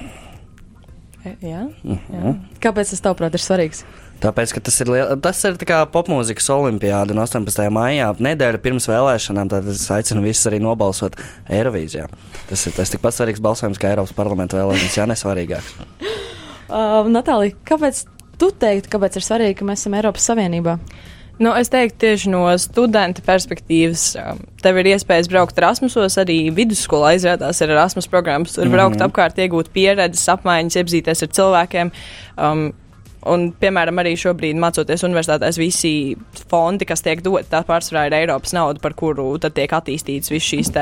E, 1.23 1.33
jā? 1.47 1.63
Uh 1.87 1.97
-huh. 2.11 2.19
Jā. 2.19 2.35
Kāpēc 2.67 2.93
tas 2.93 3.01
tavuprāt 3.01 3.33
ir 3.39 3.41
svarīgs? 3.41 3.81
Tāpēc, 4.23 4.53
ka 4.55 4.61
tas 4.61 4.81
ir, 4.85 4.91
liel, 4.93 5.17
tas 5.23 5.41
ir 5.49 5.57
kā 5.57 5.81
popmūzikas 5.89 6.51
olimpiāda 6.53 7.17
18. 7.17 7.71
maijā, 7.71 8.13
nedēļa 8.19 8.61
pirms 8.63 8.87
vēlēšanām, 8.87 9.49
tad 9.49 9.67
es 9.73 9.89
aicinu 9.91 10.23
visus 10.23 10.47
arī 10.47 10.61
nobalsot 10.61 11.17
Eirovīzijā. 11.49 12.07
Tas 12.49 12.67
ir 12.67 12.77
tas 12.77 12.91
tikpat 12.91 13.15
svarīgs 13.15 13.41
balsojums 13.41 13.79
kā 13.79 13.89
Eiropas 13.89 14.13
parlamenta 14.13 14.61
vēlēšanas, 14.61 14.97
ja 14.97 15.07
nesvarīgāks. 15.07 15.75
Uh, 16.73 17.09
Natālija, 17.13 17.57
kāpēc 17.69 18.05
tu 18.41 18.49
teiktu, 18.57 18.89
kāpēc 18.95 19.19
ir 19.19 19.27
svarīgi, 19.27 19.59
ka 19.59 19.67
mēs 19.69 19.83
esam 19.83 19.97
Eiropas 19.99 20.25
Savienībā? 20.31 20.79
Nu, 21.43 21.51
es 21.59 21.69
teiktu, 21.73 21.99
tieši 22.05 22.31
no 22.31 22.45
studenta 22.61 23.23
perspektīvas, 23.25 24.05
um, 24.21 24.41
tev 24.63 24.79
ir 24.81 24.93
iespējas 24.93 25.31
braukt 25.33 25.59
Erasmusos, 25.59 26.17
arī 26.21 26.37
vidusskolā 26.55 27.15
izrādās 27.19 27.61
ar 27.65 27.73
Erasmus 27.75 28.09
programmas, 28.09 28.55
tur 28.57 28.71
braukt 28.71 28.97
mm 28.97 29.03
-hmm. 29.03 29.11
apkārt, 29.11 29.41
iegūt 29.43 29.73
pieredzes, 29.75 30.29
apmaiņas, 30.29 30.79
iepazīties 30.81 31.23
ar 31.27 31.33
cilvēkiem. 31.39 31.93
Um, 32.37 32.71
un, 33.29 33.49
piemēram, 33.61 34.01
arī 34.03 34.15
šobrīd 34.19 34.59
mācoties 34.61 35.05
universitātēs, 35.07 35.59
visi 35.61 35.93
fondi, 36.51 36.87
kas 36.89 37.05
tiek 37.05 37.23
doti, 37.25 37.49
tā 37.51 37.63
pārsvarā 37.67 38.07
ir 38.09 38.17
Eiropas 38.23 38.55
nauda, 38.57 38.83
par 38.83 38.97
kuru 38.99 39.29
tad 39.43 39.57
tiek 39.57 39.73
attīstīts 39.73 40.33
viss 40.33 40.51
šīs 40.53 40.73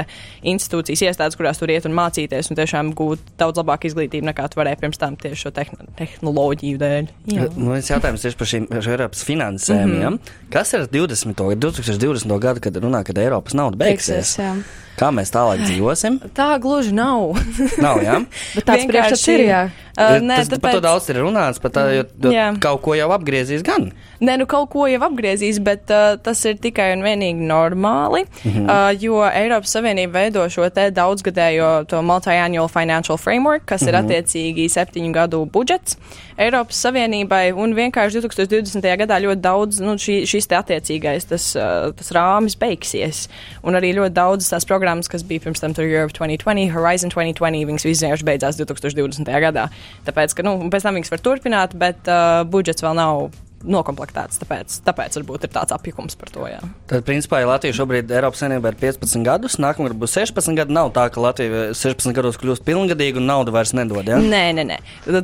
institūcijas, 0.47 1.04
iestādes, 1.09 1.38
kurās 1.38 1.61
tur 1.61 1.73
iet 1.73 1.88
un 1.88 1.97
mācīties, 1.97 2.50
un 2.50 2.61
tiešām 2.61 2.92
gūt 2.99 3.32
daudz 3.40 3.61
labāku 3.61 3.90
izglītību 3.90 4.30
nekā 4.30 4.49
tu 4.50 4.61
varēji 4.61 4.80
pirms 4.82 5.00
tam 5.00 5.16
tieši 5.20 5.47
šo 5.47 5.54
tehn 5.56 5.90
tehnoloģiju 5.99 6.80
dēļ. 6.80 7.11
Nu, 7.30 7.73
viens 7.73 7.90
jautājums 7.90 8.26
tieši 8.26 8.40
par 8.40 8.52
šīm 8.52 8.68
Eiropas 8.80 9.25
finansēm. 9.26 9.87
Mm 9.87 9.97
-hmm. 9.97 10.02
ja? 10.02 10.47
Kas 10.50 10.75
ir 10.75 10.87
20. 10.87 11.35
2020. 11.61 12.38
gadu, 12.38 12.61
kad 12.61 12.76
runā, 12.76 13.04
kad 13.04 13.18
Eiropas 13.18 13.54
nauda 13.54 13.76
beigsies? 13.76 14.37
Beigsies. 14.37 14.88
Kā 15.00 15.09
mēs 15.16 15.33
tālāk 15.33 15.62
dzīvosim? 15.64 16.19
Tā 16.37 16.50
gluži 16.61 16.92
nav. 16.92 17.38
Nav, 17.80 18.02
jā. 18.04 18.19
Bet 18.57 18.66
tāds 18.69 18.85
priekšstats 18.90 19.28
ir, 19.33 19.45
jā. 19.49 19.62
Uh, 20.00 20.19
nē, 20.23 20.37
tas, 20.42 20.50
tāpēc... 20.52 20.62
Par 20.64 20.76
to 20.76 20.83
daudz 20.85 21.09
ir 21.12 21.19
runāts, 21.21 21.61
par 21.61 21.73
tā, 21.75 21.83
jo, 21.92 22.04
jo 22.25 22.33
Jā. 22.33 22.47
kaut 22.62 22.80
ko 22.85 22.95
jau 22.97 23.09
apgriezīs 23.12 23.64
gan. 23.66 23.90
Nē, 24.23 24.37
nu 24.40 24.47
kaut 24.49 24.71
ko 24.73 24.87
jau 24.88 25.00
apgriezīs, 25.09 25.59
bet 25.64 25.90
uh, 25.92 26.14
tas 26.23 26.40
ir 26.49 26.61
tikai 26.62 26.90
un 26.95 27.04
vienīgi 27.04 27.49
normāli, 27.49 28.23
mm 28.28 28.50
-hmm. 28.50 28.69
uh, 28.71 29.02
jo 29.02 29.21
Eiropas 29.26 29.75
Savienība 29.76 30.23
veido 30.23 30.47
šo 30.49 30.69
te 30.71 30.90
daudzgadējo 30.95 31.85
to 31.90 32.02
multi-annual 32.02 32.69
financial 32.69 33.19
framework, 33.19 33.66
kas 33.66 33.83
mm 33.83 33.88
-hmm. 33.88 33.90
ir 33.90 34.00
attiecīgi 34.00 34.69
septiņu 34.69 35.12
gadu 35.12 35.45
budžets 35.45 35.97
Eiropas 36.38 36.78
Savienībai, 36.84 37.50
un 37.56 37.75
vienkārši 37.76 38.22
2020. 38.22 38.87
gadā 39.02 39.18
ļoti 39.25 39.42
daudz, 39.44 39.80
nu, 39.82 39.96
šī, 40.00 40.20
šis 40.30 40.49
te 40.50 40.58
attiecīgais, 40.58 41.26
tas, 41.30 41.50
uh, 41.58 41.90
tas 41.96 42.12
rāmis 42.16 42.56
beigsies, 42.60 43.26
un 43.66 43.78
arī 43.78 43.92
ļoti 43.99 44.14
daudz 44.16 44.52
tās 44.52 44.68
programmas, 44.68 45.10
kas 45.10 45.26
bija 45.26 45.46
pirms 45.46 45.62
tam 45.62 45.75
tur 45.76 45.88
Europe 45.88 46.14
2020, 46.16 46.70
Horizon 46.76 47.12
2020, 47.14 47.68
viņas 47.72 47.88
vienkārši 47.90 48.28
beidzās 48.30 48.60
2020. 48.60 49.30
gadā. 49.46 49.68
Tāpēc, 50.08 50.37
ka, 50.37 50.46
nu, 50.46 50.56
pēc 50.72 50.87
tam 50.87 50.99
viņas 51.00 51.14
var 51.16 51.25
turpināt, 51.25 51.78
bet 51.78 52.10
uh, 52.10 52.42
budžets 52.49 52.87
vēl 52.87 52.99
nav 53.00 53.30
nokomplektēts. 53.64 54.40
Tāpēc, 54.42 54.78
tāpēc 54.86 55.18
varbūt 55.20 55.46
ir 55.46 55.52
tāds 55.54 55.74
apjukums 55.74 56.16
par 56.20 56.32
to. 56.32 56.46
Jā. 56.48 56.60
Tad, 56.90 57.04
principā, 57.08 57.42
ja 57.42 57.50
Latvija 57.50 57.76
šobrīd 57.76 58.10
Eiropas 58.14 58.40
Savienībā 58.42 58.72
ir 58.72 58.78
15 58.80 59.24
gadus, 59.26 59.58
nākamgad 59.60 59.96
būs 60.00 60.16
16 60.16 60.56
gadi. 60.58 60.74
Nav 60.76 60.92
tā, 60.96 61.06
ka 61.12 61.22
Latvija 61.22 61.70
16 61.76 62.16
gados 62.16 62.38
kļūst 62.40 62.64
pilngadīga 62.66 63.20
un 63.20 63.28
naudu 63.28 63.54
vairs 63.54 63.74
nedod. 63.76 64.08
Ja? 64.08 64.20
Nē, 64.22 64.42
nē, 64.56 64.64
nē. 64.70 64.78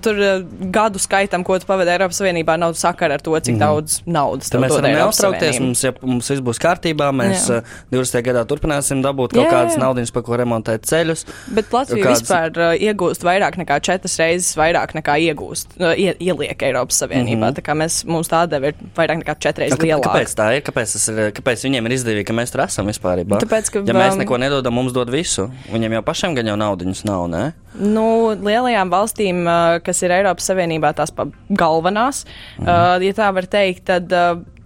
Tur 0.04 0.20
uh, 0.20 0.44
gadu 0.74 1.00
skaitam, 1.02 1.44
ko 1.46 1.58
tu 1.60 1.68
pavadi 1.68 1.94
Eiropas 1.94 2.20
Savienībā, 2.20 2.58
nav 2.60 2.76
sakara 2.78 3.16
ar 3.18 3.24
to, 3.24 3.34
cik 3.36 3.56
mm. 3.56 3.62
daudz 3.62 4.00
naudas 4.04 4.52
tev 4.52 4.64
mēs 4.64 4.74
dod 4.74 4.82
varam 4.82 4.98
neuztraukties. 5.00 5.60
Mums, 5.64 5.84
ja 5.86 5.94
mums 6.02 6.30
viss 6.32 6.44
būs 6.44 6.60
kārtībā, 6.62 7.10
mēs 7.16 7.48
Jā. 7.50 7.62
uh, 7.62 7.76
20. 7.94 8.20
gadā 8.26 8.44
turpināsim 8.48 9.02
dabūt 9.04 9.36
kaut 9.36 9.46
Jā, 9.46 9.52
kādas 9.54 9.78
jā. 9.78 9.82
naudas, 9.82 10.12
par 10.14 10.26
ko 10.26 10.38
remontēt 10.40 10.86
ceļus. 10.88 11.24
Bet 11.56 11.72
Latvija 11.74 12.10
Kāds- 12.10 12.24
vispār 12.24 12.60
uh, 12.60 12.74
iegūst 12.76 13.24
vairāk 13.26 13.58
nekā 13.62 13.80
četras 13.84 14.18
reizes 14.20 14.52
vairāk 14.58 14.94
nekā 14.98 15.16
iegūst, 15.30 15.78
ie, 15.96 16.12
ieliek 16.20 16.62
Eiropas 16.68 17.00
Savienībā. 17.02 17.36
Mm. 17.36 17.48
-hmm. 17.48 17.58
Tā 17.58 17.64
kā 17.64 17.76
mēs, 17.78 18.02
mums 18.08 18.25
tā 18.30 18.42
deva 18.50 18.72
ir 18.72 18.78
vairāk 18.96 19.20
nekā 19.22 19.36
četras 19.42 19.66
reizes 19.66 19.82
lielāka. 19.82 20.10
Kāpēc 20.12 20.34
tā 20.38 20.48
ir? 20.56 20.64
Kāpēc, 20.66 20.96
ir? 21.12 21.20
kāpēc 21.36 21.66
viņiem 21.66 21.88
ir 21.88 21.96
izdevīgi, 21.98 22.26
ka 22.28 22.36
mēs 22.36 22.54
tur 22.54 22.64
esam 22.66 22.90
vispār? 22.90 23.22
Tāpēc, 23.26 23.70
ka, 23.72 23.84
ja 23.88 23.96
mēs 23.96 24.18
neko 24.20 24.40
nedodam, 24.42 24.76
mums 24.76 24.94
dod 24.96 25.12
visu. 25.12 25.48
Viņiem 25.72 25.98
jau 25.98 26.02
pašiem 26.06 26.36
gan 26.38 26.52
jau 26.52 26.58
naudiņas 26.60 27.04
nav, 27.08 27.28
ne? 27.32 27.44
Nu, 27.76 28.32
lielajām 28.32 28.90
valstīm, 28.92 29.44
kas 29.84 30.02
ir 30.06 30.14
Eiropas 30.16 30.48
Savienībā, 30.48 30.94
tās 30.96 31.12
pa 31.12 31.28
galvenās, 31.50 32.24
Mhm. 32.58 33.02
ja 33.04 33.16
tā 33.16 33.32
var 33.34 33.46
teikt, 33.50 33.84
tad 33.84 34.12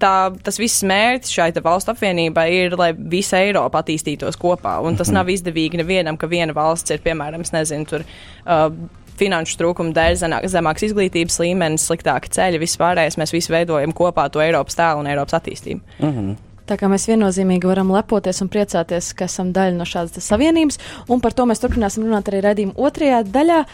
tā, 0.01 0.15
tas 0.45 0.59
viss 0.61 0.85
mērķis 0.87 1.35
šai 1.35 1.51
valstu 1.65 1.93
apvienībai 1.95 2.47
ir, 2.53 2.77
lai 2.79 2.93
visa 2.93 3.41
Eiropa 3.43 3.83
attīstītos 3.83 4.39
kopā. 4.41 4.79
Un 4.87 4.97
tas 4.97 5.11
nav 5.13 5.27
izdevīgi 5.33 5.81
nevienam, 5.83 6.19
ka 6.21 6.31
viena 6.31 6.55
valsts 6.57 6.95
ir, 6.95 7.03
piemēram, 7.05 7.45
nezinu, 7.53 7.89
tur. 7.89 8.07
Uh, 8.47 8.71
Finanšu 9.21 9.59
trūkuma 9.61 9.95
dēļ 9.97 10.19
zemāks 10.51 10.87
izglītības 10.89 11.41
līmenis, 11.43 11.87
sliktāka 11.89 12.31
ceļa, 12.33 12.61
viss 12.63 12.81
pārējais. 12.81 13.19
Mēs 13.21 13.35
visi 13.37 13.53
veidojam 13.53 13.93
kopā 13.97 14.29
to 14.33 14.43
Eiropas 14.45 14.79
tēlu 14.79 15.05
un 15.05 15.11
Eiropas 15.13 15.37
attīstību. 15.41 15.99
Mhm. 16.01 16.39
Tā 16.71 16.77
kā 16.79 16.87
mēs 16.87 17.09
viennozīmīgi 17.11 17.67
varam 17.67 17.89
lepoties 17.91 18.39
un 18.45 18.49
priecāties, 18.53 19.11
ka 19.19 19.27
esam 19.27 19.49
daļa 19.51 19.75
no 19.75 19.87
šādas 19.89 20.23
savienības, 20.23 20.79
un 21.11 21.23
par 21.23 21.35
to 21.35 21.47
mēs 21.51 21.59
turpināsim 21.59 22.05
runāt 22.07 22.31
arī 22.31 22.45
redzījuma 22.45 22.79
otrajā 22.79 23.25
daļā, 23.27 23.65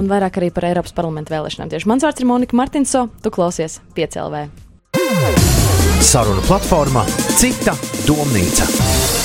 un 0.00 0.08
vairāk 0.08 0.40
arī 0.40 0.48
par 0.56 0.70
Eiropas 0.70 0.96
parlamentu 0.96 1.34
vēlēšanām. 1.36 1.68
Tieši 1.72 1.90
mans 1.92 2.06
vārds 2.06 2.24
ir 2.24 2.30
Monika 2.30 2.56
Martinso, 2.56 3.10
tu 3.20 3.32
klausies 3.34 3.82
5LV. 3.98 4.46
Saruna 6.06 6.40
platforma 6.48 7.04
Cita 7.36 7.76
domnīca. 8.08 9.15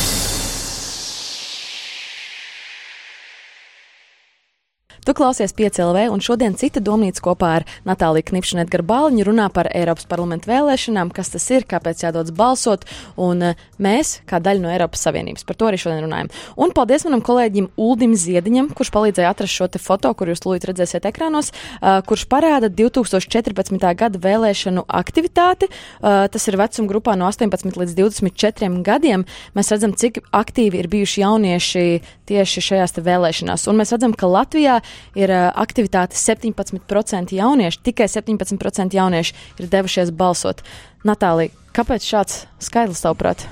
Tu 5.02 5.14
klausies 5.18 5.50
5LV, 5.58 6.12
un 6.14 6.22
šodien 6.22 6.54
cita 6.54 6.78
domnīca 6.78 7.24
kopā 7.26 7.48
ar 7.58 7.64
Natāliju 7.90 8.28
Knipšu 8.28 8.54
un 8.54 8.62
Edgars 8.62 8.86
Bāliņu 8.86 9.24
runā 9.26 9.48
par 9.50 9.66
Eiropas 9.74 10.06
parlamentu 10.06 10.52
vēlēšanām, 10.52 11.10
kas 11.10 11.34
tas 11.34 11.48
ir, 11.50 11.66
kāpēc 11.66 12.04
jādodas 12.04 12.30
balsot, 12.38 12.86
un 13.18 13.42
eh, 13.48 13.64
mēs, 13.82 14.20
kā 14.30 14.38
daļa 14.38 14.62
no 14.62 14.70
Eiropas 14.70 15.02
Savienības, 15.08 15.48
par 15.50 15.58
to 15.58 15.72
arī 15.72 15.80
šodien 15.82 16.04
runājam. 16.06 16.30
Un 16.54 16.74
paldies 16.78 17.08
manam 17.08 17.24
kolēģim 17.26 17.72
Uldim 17.82 18.14
Ziediņam, 18.14 18.70
kurš 18.78 18.94
palīdzēja 18.94 19.32
atrast 19.34 19.58
šo 19.58 19.72
te 19.74 19.82
foto, 19.82 20.12
kur 20.14 20.30
jūs 20.30 20.46
tūlīt 20.46 20.70
redzēsiet 20.70 21.10
ekrānos, 21.10 21.50
uh, 21.50 22.04
kurš 22.06 22.28
parāda 22.30 22.70
2014. 22.70 23.82
gada 23.98 24.22
vēlēšanu 24.22 24.86
aktivitāti. 24.86 25.72
Uh, 25.98 26.28
tas 26.30 26.46
ir 26.46 26.60
vecuma 26.62 26.94
grupā 26.94 27.18
no 27.18 27.26
18 27.26 27.74
līdz 27.82 27.98
24 27.98 28.86
gadiem. 28.86 29.26
Mēs 29.58 29.74
redzam, 29.74 29.98
cik 29.98 30.22
aktīvi 30.30 30.84
ir 30.86 30.94
bijuši 30.94 31.26
jaunieši 31.26 31.86
tieši 32.30 32.68
šajās 32.70 33.00
vēlēšanās. 33.02 33.66
Un 33.66 33.82
mēs 33.82 33.98
redzam, 33.98 34.14
ka 34.14 34.30
Latvijā 34.30 34.78
ir 35.16 35.34
aktivitāte 35.36 36.20
17% 36.20 37.38
jauniešu, 37.38 37.82
tikai 37.86 38.10
17% 38.12 39.00
jaunieši 39.00 39.40
ir 39.62 39.72
devušies 39.72 40.14
balsot. 40.16 40.66
Natālija, 41.08 41.56
kāpēc 41.76 42.06
šāds 42.06 42.46
skaidrs 42.62 43.04
tavuprāt? 43.06 43.48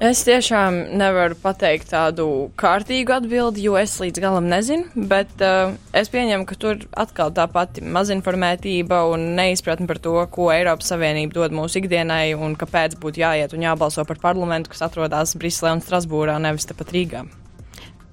Es 0.00 0.22
tiešām 0.24 0.96
nevaru 0.96 1.36
pateikt 1.36 1.90
tādu 1.92 2.24
kārtīgu 2.56 3.12
atbildi, 3.18 3.66
jo 3.66 3.74
es 3.76 3.98
līdz 4.00 4.22
galam 4.22 4.46
nezinu, 4.48 5.02
bet 5.10 5.42
uh, 5.44 5.74
es 5.92 6.08
pieņemu, 6.08 6.46
ka 6.48 6.56
tur 6.56 6.80
atkal 6.96 7.28
tā 7.36 7.44
pati 7.52 7.84
mazinformētība 7.84 9.02
un 9.12 9.34
neizpratne 9.36 9.84
par 9.90 10.00
to, 10.00 10.14
ko 10.32 10.48
Eiropas 10.54 10.88
Savienība 10.94 11.36
dod 11.36 11.52
mūsu 11.52 11.82
ikdienai 11.82 12.32
un 12.32 12.56
kāpēc 12.56 12.96
būtu 13.02 13.20
jāiet 13.20 13.52
un 13.52 13.68
jābalso 13.68 14.06
par 14.08 14.24
parlamentu, 14.24 14.72
kas 14.72 14.86
atrodas 14.88 15.36
Briselē 15.36 15.76
un 15.76 15.84
Strasbūrā, 15.84 16.40
nevis 16.40 16.70
tepat 16.72 16.96
Rīgā. 16.96 17.26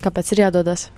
Kāpēc 0.03 0.35
ir 0.35 0.43
jādodas? 0.43 0.89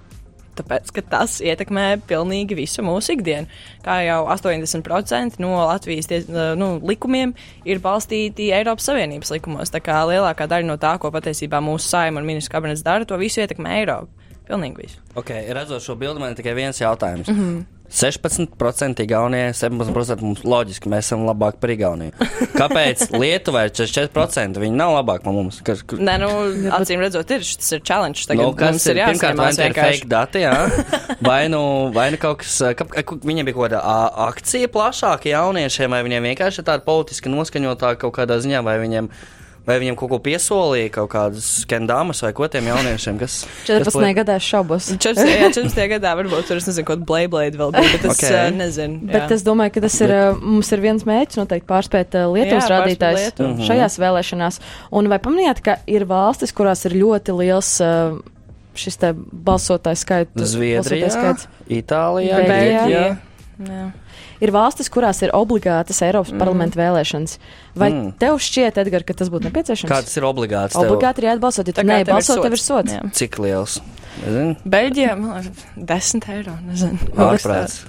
Tāpēc, 0.60 0.92
ka 0.96 1.04
tas 1.16 1.38
ietekmē 1.44 1.86
pilnīgi 2.10 2.58
visu 2.60 2.84
mūsu 2.86 3.16
ikdienu. 3.16 3.50
Kā 3.86 4.00
jau 4.06 4.22
80% 4.32 5.40
no 5.44 5.56
Latvijas 5.58 6.10
ties, 6.12 6.30
nu, 6.30 6.76
likumiem 6.86 7.34
ir 7.68 7.82
balstīti 7.84 8.52
Eiropas 8.56 8.90
Savienības 8.92 9.34
likumos. 9.36 9.74
Tā 9.74 9.82
kā 9.84 10.02
lielākā 10.10 10.50
daļa 10.52 10.70
no 10.70 10.80
tā, 10.82 10.98
ko 11.00 11.14
patiesībā 11.16 11.62
mūsu 11.64 11.92
saima 11.94 12.22
un 12.22 12.28
ministrs 12.28 12.52
kabinets 12.54 12.86
dara, 12.86 13.08
to 13.08 13.18
visu 13.22 13.44
ietekmē 13.44 13.80
Eiropa. 13.82 14.19
Pilnīgi 14.50 14.82
visu. 14.82 15.02
Okay, 15.20 15.46
redzot 15.54 15.84
šo 15.86 15.98
bildi, 16.00 16.22
man 16.22 16.34
ir 16.34 16.40
tikai 16.40 16.56
viens 16.58 16.82
jautājums. 16.82 17.30
Mm 17.30 17.38
-hmm. 17.38 17.68
16% 17.90 19.02
Igaunijai, 19.02 19.54
17% 19.58 20.22
mums 20.22 20.44
loģiski, 20.46 20.90
mēs 20.92 21.08
esam 21.08 21.24
labāki 21.26 21.58
par 21.62 21.72
Igauniju. 21.74 22.12
Kāpēc 22.54 23.08
Lietuvai 23.22 23.64
ir 23.66 23.74
44%? 23.74 24.62
Viņi 24.62 24.78
nav 24.78 24.94
labāki 24.94 25.26
par 25.26 25.34
mums. 25.34 25.58
Kas, 25.66 25.82
kur, 25.82 25.98
Nē, 26.06 26.20
nu, 26.22 26.30
acīm 26.78 27.02
redzot, 27.02 27.34
ir 27.34 27.42
tas 27.42 27.72
ir 27.74 27.82
challenge. 27.82 28.28
Tagad 28.30 28.46
Nu, 28.46 28.54
mums 28.54 28.86
ir 28.86 29.00
ir 29.00 29.10
pirmkārt, 29.10 29.42
vai 29.42 29.50
jāsamās 29.50 29.58
tie 29.58 29.70
ir 29.72 29.80
fake 29.80 30.12
dati, 30.12 30.44
jā? 30.46 30.54
vai, 31.30 31.40
nu, 31.50 31.64
vai 31.96 32.12
nu 32.14 32.22
kaut 32.22 32.44
kas, 32.44 32.60
ka, 32.78 32.86
ka, 32.86 33.18
viņiem 33.26 33.50
bija 33.50 33.58
kaut 33.58 33.72
kāda 33.72 33.82
akcija 34.30 34.70
plašāka 34.70 35.34
jauniešiem, 35.34 35.98
vai 35.98 36.06
viņiem 36.06 36.30
vienkārši 36.30 36.62
ir 36.62 36.70
tāda 36.70 36.86
politiski 36.86 37.34
noskaņotāka 37.34 38.04
kaut 38.06 38.20
kādā 38.22 38.38
ziņā, 38.44 38.62
vai 38.66 38.78
viņiem, 38.86 39.10
vai 39.68 39.76
viņiem 39.82 39.96
kaut 40.00 40.10
ko 40.14 40.20
piesolīja, 40.24 40.90
kaut 40.96 41.10
kādas 41.14 41.48
skandāmas 41.64 42.24
vai 42.26 42.32
ko 42.38 42.48
tiem 42.52 42.70
jauniešiem, 42.72 43.20
kas. 43.22 43.44
kas 43.68 43.84
14. 43.86 44.14
gadā 44.18 44.38
šaubos. 44.42 44.90
14. 44.96 45.30
jā, 45.30 45.52
14. 45.54 45.84
gadā 45.94 46.16
varbūt 46.20 46.48
tur 46.50 46.62
es 46.62 46.70
nezinu, 46.70 46.88
ko 46.88 46.98
Blade 46.98 47.60
vēl 47.60 47.72
bija, 47.76 47.92
bet 47.94 48.08
es 48.08 48.16
Ok. 48.16 48.24
okay. 48.24 48.56
nezinu. 48.56 49.00
jā. 49.06 49.14
Bet 49.14 49.36
es 49.36 49.46
domāju, 49.46 49.76
ka 49.78 49.86
tas 49.86 50.00
ir, 50.02 50.16
uh, 50.16 50.42
mums 50.42 50.72
ir 50.76 50.84
viens 50.86 51.06
mērķis 51.06 51.42
noteikti 51.42 51.70
pārspēt 51.70 52.18
uh, 52.18 52.28
Lietuvas 52.34 52.66
Jā, 52.66 52.74
rādītājs 52.76 53.24
Lietuvu. 53.28 53.48
mm 53.50 53.56
-hmm. 53.56 53.70
šajās 53.70 54.00
vēlēšanās. 54.06 54.60
Un 54.92 55.08
vai 55.14 55.20
pamanījāt, 55.20 55.62
ka 55.62 55.78
ir 55.88 56.06
valstis, 56.10 56.54
kurās 56.54 56.86
ir 56.90 56.98
ļoti 56.98 57.38
liels 57.38 57.72
uh, 57.82 58.20
šis 58.80 58.98
te 58.98 59.14
balsotājs 59.14 60.06
skaits? 60.06 60.32
Zviedrijā, 60.36 61.10
balsotāju 61.10 61.12
skaits? 61.12 61.48
Itālijā, 61.70 62.38
Beļģijā. 62.38 62.86
Grieķijā. 62.86 63.18
Jā. 63.70 63.88
Ir 64.40 64.54
valstis, 64.56 64.88
kurās 64.94 65.20
ir 65.26 65.34
obligātas 65.36 66.00
Eiropas 66.06 66.32
mm. 66.32 66.40
parlamenta 66.40 66.80
vēlēšanas. 66.80 67.38
Vai 67.76 67.90
Mm. 67.92 68.02
mm. 68.02 68.12
tev 68.22 68.40
šķiet, 68.40 68.80
Edgar, 68.84 69.04
ka 69.04 69.14
tas 69.20 69.32
būtu 69.34 69.50
nepieciešams? 69.50 69.92
Kā 69.92 70.02
tas 70.06 70.16
ir 70.16 70.28
obligāts? 70.28 70.78
tev? 70.78 70.88
Obligāti 70.88 71.24
ir 71.24 71.32
jāatbalsot, 71.34 71.68
ja 71.68 71.76
tu 71.76 71.84
ir 71.84 71.90
nebalso, 71.92 72.40
tev 72.42 72.56
ir 72.56 72.64
sods. 72.64 72.96
Jā. 72.96 73.04
Cik 73.20 73.40
liels? 73.44 73.80
Nezinu. 74.20 74.56
Beļģijā 74.68 75.14
man 75.20 75.46
liekas, 75.46 75.68
10 75.78 76.26
eiro. 76.34 76.56
Ārprāts. 77.16 77.84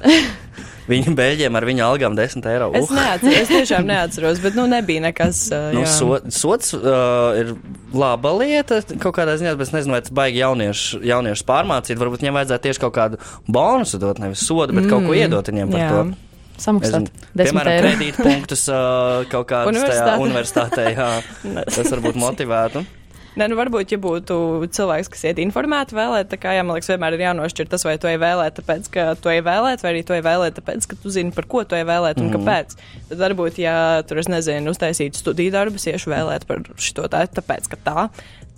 Viņa 0.91 1.15
beļģiem 1.19 1.57
ar 1.59 1.67
viņa 1.71 1.87
algām 1.87 2.17
10 2.19 2.47
eiro. 2.51 2.71
Es 2.77 2.91
Uh. 2.91 2.97
neatceros, 2.99 3.37
es 3.41 3.51
tiešām 3.51 3.87
neatceros, 3.89 4.41
bet 4.43 4.57
nu 4.59 4.67
nebija 4.71 5.05
nekas. 5.07 5.43
Uh, 5.55 5.71
Nu, 5.75 5.85
so, 5.87 6.19
sots 6.35 6.75
uh, 6.77 7.39
ir 7.39 7.55
laba 7.95 8.33
lieta 8.37 8.81
kaut 8.99 9.15
kādā 9.19 9.37
ziņā, 9.41 9.55
bet 9.59 9.69
es 9.71 9.75
nezinu, 9.75 9.97
vai 9.97 10.03
tas 10.07 10.15
baigi 10.15 10.43
jauniešu, 10.43 11.03
jauniešu 11.07 11.47
pārmācīt. 11.49 11.99
Varbūt 12.01 12.25
viņiem 12.25 12.41
vajadzētu 12.41 12.67
tieši 12.69 12.83
kaut 12.87 12.97
kādu 12.99 13.23
bonusu 13.47 14.03
dot, 14.03 14.19
nevis 14.23 14.43
sodu, 14.47 14.75
bet 14.75 14.87
mm. 14.87 14.91
kaut 14.93 15.07
ko 15.07 15.17
iedot 15.19 15.51
viņiem 15.51 15.71
par 15.75 15.81
jā. 15.81 15.93
to. 15.95 16.03
Samaksāt 16.63 17.09
Nezinu, 17.09 17.27
10 17.33 17.51
Piemēram, 17.51 17.75
eiro. 17.75 17.91
kredītpunktus 17.91 18.65
uh, 18.71 19.27
kaut 19.33 19.51
kādā 19.51 19.73
Universitātē. 19.73 20.17
universitātē. 20.25 20.89
Jā, 20.95 21.11
tas 21.75 21.93
varbūt 21.97 22.19
motivētu. 22.21 22.87
Nē, 23.39 23.47
nu 23.47 23.55
varbūt, 23.55 23.93
ja 23.95 23.99
būtu 24.03 24.37
cilvēks, 24.75 25.09
kas 25.13 25.23
iet 25.31 25.39
informēti 25.39 25.95
vēlēt, 25.95 26.27
tā 26.33 26.39
kā 26.41 26.51
jā, 26.57 26.65
man 26.67 26.75
liekas, 26.75 26.91
vienmēr 26.91 27.15
ir 27.15 27.23
jānošķir 27.29 27.69
tas, 27.71 27.85
vai 27.87 27.95
tu 28.03 28.11
ej 28.11 28.19
vēlēt, 28.19 28.57
tāpēc, 28.59 28.89
ka 28.91 29.05
tu 29.23 29.31
ej 29.31 29.45
vēlēt, 29.47 29.85
vai 29.85 29.93
arī 29.93 30.01
tu 30.07 30.17
ej 30.17 30.25
vēlēt, 30.27 30.57
tāpēc, 30.59 30.89
ka 30.91 30.99
tu 30.99 31.13
zini, 31.15 31.31
par 31.37 31.47
ko 31.51 31.63
tu 31.63 31.79
ej 31.79 31.87
vēlēt 31.87 32.19
un 32.19 32.27
mm. 32.27 32.35
kāpēc. 32.35 32.75
Tad 33.13 33.23
varbūt, 33.23 33.61
ja 33.63 33.77
tur, 34.09 34.19
es 34.21 34.29
nezinu, 34.31 34.75
uztaisītu 34.75 35.23
studiju 35.23 35.55
darbus, 35.55 35.87
iešu 35.87 36.11
vēlēt 36.11 36.49
par 36.51 36.65
šo 36.75 37.07
tā, 37.13 37.23
tāpēc, 37.39 37.71
ka 37.71 37.79
tā, 37.87 38.09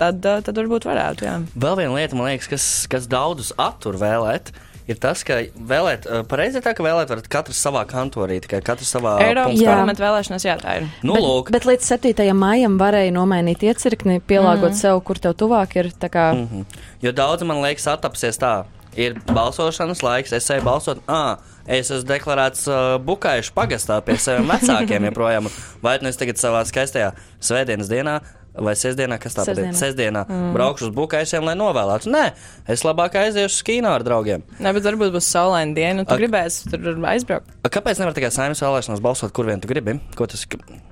tad, 0.00 0.25
tad 0.25 0.62
varbūt 0.62 0.88
varētu, 0.88 1.28
jā. 1.28 1.37
Vēl 1.52 1.78
viena 1.82 1.99
lieta, 1.99 2.16
man 2.16 2.32
liekas, 2.32 2.49
kas, 2.50 2.68
kas 2.97 3.11
daudzus 3.12 3.52
attur 3.61 4.00
vēlēt. 4.00 4.54
Ir 4.90 4.98
tas, 4.98 5.20
ka 5.26 5.36
vēlēt, 5.54 6.08
uh, 6.10 6.24
pareizi 6.26 6.58
ir 6.58 6.64
tā, 6.64 6.72
ka 6.74 6.82
vēlēt 6.82 7.10
varat 7.12 7.28
katrs 7.30 7.60
savā 7.62 7.84
kantorī, 7.86 8.40
tikai 8.42 8.58
katrs 8.66 8.90
savā 8.96 9.14
Eiropas 9.22 9.60
Jā. 9.60 9.70
parlamenta 9.70 10.02
vēlēšanās, 10.02 10.46
jā, 10.48 10.56
tā 10.58 10.80
ir. 10.80 10.88
Nu, 11.06 11.14
bet, 11.14 11.22
lūk, 11.22 11.52
bet 11.54 11.68
līdz 11.70 11.86
7. 11.94 12.26
maijam 12.34 12.80
varēja 12.80 13.14
nomainīt 13.14 13.62
iecirkni, 13.68 14.18
pielāgot 14.26 14.72
mm. 14.72 14.80
sev, 14.80 14.98
kur 15.06 15.22
tev 15.22 15.36
tuvāk 15.38 15.78
ir. 15.78 15.92
tā 15.94 16.10
Kā, 16.12 16.32
mm. 16.34 16.48
Mhm. 16.48 16.84
Jo 17.06 17.14
daudzi 17.14 17.46
man 17.48 17.62
liekas, 17.62 17.86
attapsies 17.94 18.40
tā. 18.42 18.56
Ir 18.98 19.14
balsošanas 19.30 20.02
laiks, 20.04 20.34
es 20.36 20.50
eju 20.52 20.66
balsot. 20.66 20.98
Ah, 21.08 21.40
es 21.64 21.88
esmu 21.88 22.10
deklarēts 22.10 22.66
uh, 22.68 22.98
Bukaišu 23.00 23.54
pagastā 23.56 23.96
pie 24.04 24.18
saviem 24.20 24.50
vecākiem 24.50 25.06
joprojām. 25.08 25.48
Vai 25.80 25.96
nu 26.02 26.10
es 26.10 26.20
tagad 26.20 26.36
savā 26.42 26.60
skaistajā 26.68 27.14
svētdienas 27.40 27.88
dienā. 27.88 28.18
Vai 28.52 28.75
sestdienā, 28.76 29.16
kas 29.16 29.32
tā 29.32 29.47
Sestdienā. 29.47 29.71
ir? 29.73 29.76
Sestdienā 29.80 30.23
mm. 30.28 30.50
braukšu 30.52 30.90
uz 30.90 30.92
Bukaišiem, 30.92 31.47
lai 31.49 31.54
novēlētu. 31.56 32.11
Nē, 32.12 32.25
es 32.68 32.85
labāk 32.85 33.16
aiziešu 33.16 33.49
uz 33.49 33.62
kino 33.64 33.88
ar 33.97 34.04
draugiem. 34.04 34.44
Nē, 34.61 34.75
bet 34.76 34.85
varbūt 34.90 35.14
būs 35.14 35.30
saulaina 35.32 35.73
diena, 35.76 36.02
un 36.02 36.09
tu 36.09 36.12
Ak. 36.12 36.21
gribēsi 36.21 36.68
tur 36.68 37.00
aizbraukt. 37.14 37.49
A, 37.64 37.73
Kāpēc 37.73 38.02
nevar 38.02 38.12
tikai 38.18 38.28
saimnes 38.35 38.61
vēlēšanās 38.61 39.00
balsot, 39.04 39.32
kur 39.32 39.49
vien 39.49 39.62
tu 39.62 39.73
gribi? 39.73 39.97
Ko 40.18 40.28
tas, 40.28 40.44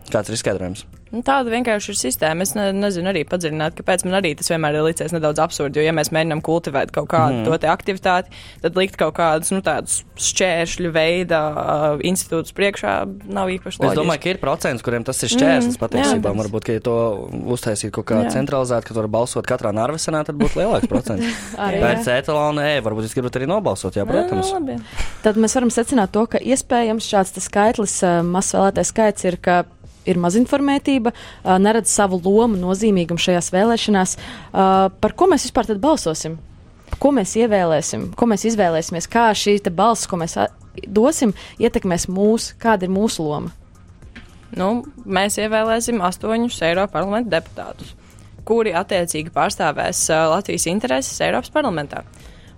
kāds 0.09 0.33
ir 0.33 0.39
izskaidrojums? 0.39 0.87
Nu, 1.11 1.25
tāda 1.27 1.51
vienkārši 1.51 1.91
ir 1.91 1.99
sistēma. 1.99 2.45
Es 2.47 2.53
ne, 2.55 2.69
nezinu 2.71 3.11
arī 3.11 3.25
padziļināt, 3.27 3.75
kāpēc 3.81 4.05
man 4.07 4.21
arī 4.21 4.31
tas 4.39 4.51
vienmär 4.53 4.77
ir 4.79 4.85
licies 4.87 5.11
nedaudz 5.11 5.41
absurdi. 5.43 5.81
Jo, 5.81 5.89
ja 5.89 5.95
mēs 5.97 6.13
mēģinām 6.15 6.39
kultivēt 6.47 6.93
kaut 6.95 7.09
kādu 7.11 7.41
mm. 7.41 7.49
to 7.49 7.59
te 7.59 7.71
aktivitāti, 7.71 8.31
tad 8.63 8.79
likt 8.79 8.95
kaut 9.01 9.17
kādus 9.19 9.51
nu, 9.51 9.59
šķēršļu 9.61 10.93
veida 10.95 11.41
uh, 11.51 12.05
institūtus 12.07 12.55
priekšā 12.55 12.95
nav 13.27 13.51
īpaši 13.57 13.83
labi. 13.83 13.91
Es 13.91 13.99
domāju, 13.99 14.23
ka 14.23 14.31
ir 14.31 14.41
procents, 14.43 14.85
kuriem 14.87 15.07
tas 15.07 15.23
ir 15.27 15.35
šķērslis 15.35 15.81
Mm, 15.81 15.81
patiesībā. 15.83 16.31
jā, 16.31 16.39
Varbūt, 16.41 16.67
ka 16.67 16.77
ja 16.77 16.85
to 16.85 16.95
uztaisīt 17.57 17.93
kaut 17.95 18.07
kā 18.11 18.21
Jā. 18.23 18.31
centralizēt, 18.37 18.87
ka 18.87 18.95
tu 18.95 19.01
vari 19.01 19.11
balsot 19.11 19.49
katrā 19.51 19.75
nārvesenā, 19.75 20.23
tad 20.29 20.39
būtu 20.39 20.61
lielāks 20.63 20.89
procents. 20.91 21.27
Pēc 21.59 22.07
etalona, 22.15 22.69
ej, 22.75 22.85
varbūt 22.87 23.09
jūs 23.09 23.17
gribat 23.19 23.41
arī 23.41 23.51
nobalsot, 23.51 23.99
jā, 23.99 24.07
protams. 24.09 24.53
Nu, 24.55 24.61
labi. 24.61 24.79
Tad 25.25 25.41
mēs 25.41 25.59
varam 25.59 25.75
secināt 25.75 26.15
to, 26.15 26.27
ka 26.31 26.39
iespējams 26.39 27.11
šāds 27.11 27.35
tas 27.37 27.51
skaitlis, 27.51 27.99
uh, 28.07 28.21
mazs 28.27 28.55
vēlētais 28.57 28.95
skaits 28.95 29.29
ir, 29.31 29.41
ka 29.43 29.63
ir 30.11 30.21
mazinformētība, 30.23 31.13
uh, 31.15 31.57
neredz 31.63 31.93
savu 31.93 32.21
lomu, 32.25 32.59
nozīmīgumu 32.61 33.21
šajās 33.21 33.51
vēlēšanās. 33.55 34.17
Uh, 34.17 34.89
Par 35.01 35.17
ko 35.17 35.29
mēs 35.31 35.47
vispār 35.49 35.69
tad 35.71 35.81
balsosim? 35.83 36.39
Ko 37.01 37.13
mēs 37.17 37.37
ievēlēsim, 37.39 38.11
ko 38.19 38.27
mēs 38.29 38.45
izvēlēsimies, 38.51 39.07
kā 39.11 39.31
šī 39.37 39.61
balss, 39.73 40.09
ko 40.11 40.19
mēs 40.21 40.37
dosim, 40.87 41.33
ietekmēs 41.63 42.09
mūs, 42.11 42.51
kāda 42.61 42.87
ir 42.87 42.93
mūsu 42.93 43.25
loma? 43.25 43.55
Nu, 44.59 44.83
mēs 45.07 45.39
ievēlēsim 45.39 46.03
astoņus 46.03 46.59
Eiropas 46.67 46.97
parlamenta 46.97 47.39
deputātus, 47.39 47.95
kuri 48.47 48.75
attiecīgi 48.75 49.31
pārstāvēs 49.35 50.03
uh, 50.11 50.27
Latvijas 50.35 50.67
intereses 50.73 51.23
Eiropas 51.23 51.53
parlamentā. 51.55 52.03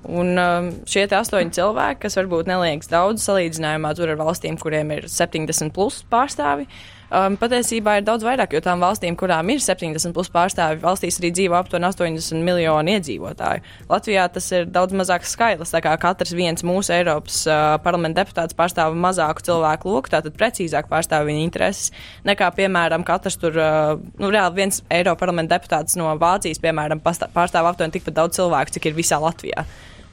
Un 0.02 0.35
um, 0.35 0.71
šie 0.88 1.04
astoņi 1.14 1.54
cilvēki, 1.54 2.00
kas 2.02 2.16
varbūt 2.18 2.49
neliekas 2.50 2.90
daudz 2.90 3.23
salīdzinājumā 3.28 3.92
ar 3.94 4.16
valstīm, 4.18 4.56
kuriem 4.59 4.90
ir 4.97 5.06
70 5.06 5.71
plus 5.76 6.00
pārstāvi, 6.11 6.66
um, 7.12 7.37
patiesībā 7.40 7.99
ir 7.99 8.07
daudz 8.07 8.25
vairāk, 8.26 8.54
jo 8.57 8.62
tām 8.64 8.83
valstīm, 8.83 9.16
kurām 9.19 9.50
ir 9.52 9.61
70 9.62 10.14
plus 10.16 10.31
pārstāvi, 10.33 10.81
valstīs 10.83 11.19
arī 11.21 11.31
dzīvo 11.37 11.57
aptuveni 11.59 11.88
80 11.88 12.42
miljoni 12.47 12.97
iedzīvotāju. 12.97 13.64
Latvijā 13.90 14.26
tas 14.33 14.49
ir 14.57 14.66
daudz 14.73 14.97
mazāks 14.97 15.35
skaitlis, 15.37 15.73
tā 15.75 15.83
kā 15.85 15.95
katrs 16.00 16.35
viens 16.37 16.64
mūsu 16.66 16.95
Eiropas 16.97 17.42
uh, 17.49 17.76
parlamenta 17.85 18.23
deputāts 18.23 18.57
pārstāv 18.59 18.97
mazāku 18.99 19.45
cilvēku 19.47 19.92
loku, 19.92 20.12
tātad 20.12 20.37
precīzāk 20.38 20.90
pārstāv 20.90 21.28
viņa 21.28 21.45
intereses, 21.47 21.93
nekā, 22.28 22.50
piemēram, 22.58 23.06
katrs 23.06 23.39
tur, 23.41 23.56
uh, 23.60 23.95
nu, 24.19 24.32
reāli 24.32 24.63
viens 24.63 24.82
Eiropas 24.91 25.23
parlamenta 25.23 25.56
deputāts 25.56 25.99
no 26.00 26.10
Vācijas, 26.21 26.60
piemēram, 26.63 27.02
pārstāv 27.04 27.73
aptuveni 27.73 27.99
tikpat 27.99 28.21
daudz 28.21 28.41
cilvēku, 28.41 28.76
cik 28.78 28.91
ir 28.91 28.99
visā 28.99 29.21
Latvijā. 29.23 29.67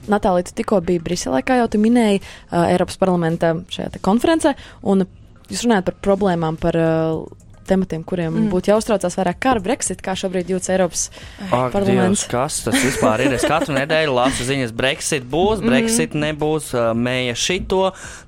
Natālija, 0.09 0.47
tu 0.47 0.53
tikko 0.55 0.79
biji 0.85 1.01
Briselē, 1.03 1.41
kā 1.43 1.57
jau 1.59 1.67
tu 1.71 1.79
minēji, 1.81 2.21
uh, 2.23 2.69
Eiropas 2.69 2.99
parlamenta 3.01 3.51
šajā 3.73 3.99
konferencē, 4.05 4.55
un 4.87 5.03
jūs 5.49 5.65
runājat 5.65 5.89
par 5.89 5.99
problēmām, 6.05 6.57
par 6.61 6.77
uh, 6.79 7.21
tematiem, 7.69 8.03
kuriem 8.07 8.31
mm. 8.33 8.47
būtu 8.53 8.71
jāuztraucās 8.71 9.17
vairāk 9.19 9.39
kā 9.43 9.53
ar 9.55 9.61
Brexit, 9.63 10.01
kā 10.05 10.15
šobrīd 10.17 10.49
jūtas 10.53 10.71
Eiropas 10.73 11.03
Ak, 11.49 11.71
parlaments. 11.75 12.23
Dievs, 12.23 12.25
kas 12.31 12.59
tas 12.65 12.77
vispār 12.81 13.25
ir? 13.25 13.35
Es 13.37 13.45
katru 13.49 13.75
nedēļu 13.77 14.15
lasu 14.15 14.47
ziņas, 14.47 14.73
Brexit 14.77 15.27
būs, 15.29 15.61
Brexit 15.65 16.17
nebūs, 16.17 16.71
uh, 16.77 16.91
mēja 16.97 17.37
šito, 17.37 17.83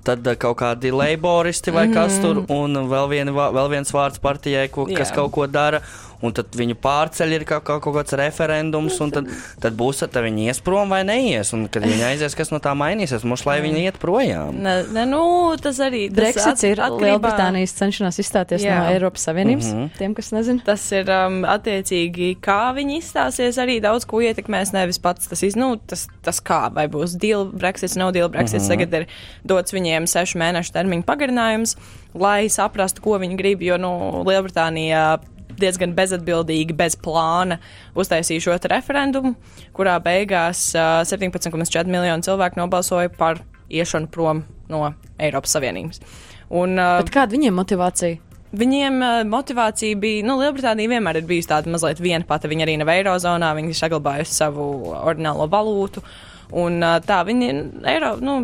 tad 0.07 0.27
uh, 0.27 0.37
kaut 0.39 0.59
kādi 0.61 0.93
laboristi 0.93 1.73
vai 1.73 1.87
kas 1.93 2.19
tur, 2.23 2.43
un 2.53 2.83
vēl, 2.91 3.11
vien, 3.15 3.33
vēl 3.33 3.73
viens 3.73 3.95
vārds 3.95 4.21
partijai, 4.21 4.67
ko, 4.73 4.87
kas 4.91 5.09
Jā. 5.09 5.21
kaut 5.21 5.33
ko 5.37 5.49
dara. 5.49 5.81
Un 6.21 6.33
tad 6.37 6.53
viņu 6.57 6.75
pārceļ 6.81 7.31
ir 7.33 7.45
kaut, 7.49 7.63
kaut, 7.65 7.81
kaut 7.81 7.95
kāds 7.95 8.13
referendums, 8.19 8.99
un 9.01 9.11
tad, 9.11 9.29
tad 9.61 9.77
būs, 9.79 10.03
tad 10.03 10.17
viņi 10.21 10.49
ies 10.51 10.59
prom 10.61 10.89
vai 10.93 11.01
neies. 11.07 11.53
Un, 11.57 11.67
kad 11.71 11.85
viņi 11.85 12.03
aizies, 12.11 12.35
kas 12.37 12.51
no 12.53 12.59
tā 12.63 12.75
mainīsies, 12.77 13.25
mums 13.25 13.45
lai 13.45 13.59
viņi 13.63 13.85
iet 13.87 13.97
projām. 14.01 14.59
Ne, 14.61 14.75
ne, 14.93 15.05
nu, 15.09 15.23
tas 15.61 15.79
arī 15.81 16.03
tas 16.09 16.19
Brexits 16.19 16.63
ir 16.63 16.79
at- 16.79 16.91
atkarībā- 16.91 17.17
Lielbritānijas 17.17 17.73
cenšanās 17.79 18.19
izstāties 18.21 18.65
Jā. 18.65 18.77
no 18.77 18.93
Eiropas 18.93 19.25
Savienības, 19.27 19.71
mm. 19.71 19.79
-hmm. 19.79 19.97
tiem, 19.97 20.13
kas 20.13 20.31
nezina. 20.31 20.61
Tas 20.65 20.91
ir 20.91 21.09
um, 21.09 21.41
attiecīgi, 21.43 22.37
kā 22.41 22.59
viņi 22.77 22.99
izstāsies, 23.01 23.57
arī 23.61 23.79
daudz 23.81 24.05
ko 24.05 24.21
ietekmēs. 24.21 24.73
Nevis 24.73 24.99
pats 24.99 25.27
tas, 25.27 25.43
iz, 25.43 25.55
nu, 25.55 25.75
tas, 25.77 26.07
tas 26.21 26.41
kā, 26.41 26.73
vai 26.73 26.87
būs 26.87 27.17
deal 27.17 27.45
Brexits, 27.45 27.97
no 27.97 28.11
deal 28.11 28.29
Brexits. 28.29 28.67
Mm 28.67 28.71
-hmm. 28.71 28.87
Tagad 28.87 28.93
ir 28.93 29.07
dots 29.43 29.73
viņiem 29.73 30.07
sešu 30.07 30.37
mēnešu 30.37 30.71
termiņu 30.71 31.03
pagarinājums, 31.03 31.75
lai 32.13 32.49
saprastu, 32.49 33.01
ko 33.01 33.17
viņi 33.19 33.35
grib. 33.37 33.61
Jo 33.61 33.77
nu, 33.77 34.23
Lielbritānija 34.25 35.19
diezgan 35.59 35.95
bezatbildīgi, 35.97 36.75
bez 36.77 36.97
plāna 36.99 37.59
uztaisīja 37.97 38.45
šo 38.47 38.57
referendumu, 38.71 39.35
kurā 39.75 39.97
beigās 40.03 40.69
uh, 40.77 41.01
17,4 41.07 41.87
miljonu 41.91 42.27
cilvēku 42.27 42.61
nobalsoja 42.61 43.11
par 43.17 43.43
iešanu 43.71 44.11
prom 44.11 44.43
no 44.71 44.91
Eiropas 45.19 45.55
Savienības. 45.55 46.03
Un, 46.51 46.75
Bet 46.75 47.13
kāda 47.13 47.35
viņiem 47.35 47.55
motivācija? 47.55 48.19
Viņiem 48.51 48.97
motivācija 49.31 49.95
bija, 49.95 50.25
nu, 50.27 50.35
Lielbritānija 50.41 50.91
vienmēr 50.91 51.21
ir 51.21 51.27
bijusi 51.29 51.47
tāda 51.53 51.71
mazliet 51.71 52.01
viena 52.03 52.27
pati. 52.27 52.49
Viņa 52.51 52.65
arī 52.65 52.73
nav 52.81 52.91
Eirozonā, 52.91 53.53
viņi 53.55 53.71
ir 53.71 53.79
saglabājusi 53.79 54.35
savu 54.35 54.65
ordinālo 54.99 55.47
valūtu. 55.51 56.03
Un 56.59 56.83
tā 57.07 57.21
viņi, 57.23 57.51
Eiro, 57.87 58.17
nu, 58.19 58.35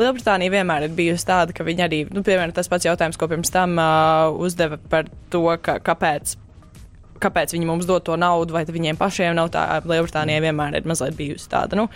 Lielbritānija 0.00 0.54
vienmēr 0.54 0.86
ir 0.86 0.94
bijusi 0.96 1.26
tāda, 1.28 1.54
ka 1.56 1.66
viņi 1.66 1.84
arī, 1.84 1.98
nu, 2.08 2.22
piemēram, 2.26 2.54
tas 2.56 2.70
pats 2.72 2.88
jautājums, 2.88 3.18
ko 3.20 3.28
pirms 3.30 3.52
tam 3.52 3.76
uh, 3.76 4.30
uzdeva 4.40 4.80
par 4.90 5.10
to, 5.32 5.44
ka, 5.64 5.76
kāpēc. 5.84 6.36
Kāpēc 7.20 7.52
viņi 7.52 7.68
mums 7.68 7.88
dod 7.88 8.06
to 8.06 8.16
naudu, 8.16 8.56
vai 8.56 8.64
viņiem 8.64 8.96
pašiem 8.96 9.36
nav 9.36 9.50
tā? 9.52 9.66
Lielbritānijai 9.84 10.46
vienmēr 10.46 10.78
ir 10.78 10.88
mazliet 10.88 11.18
bijusi 11.18 11.50
tāda, 11.52 11.76
nu, 11.76 11.90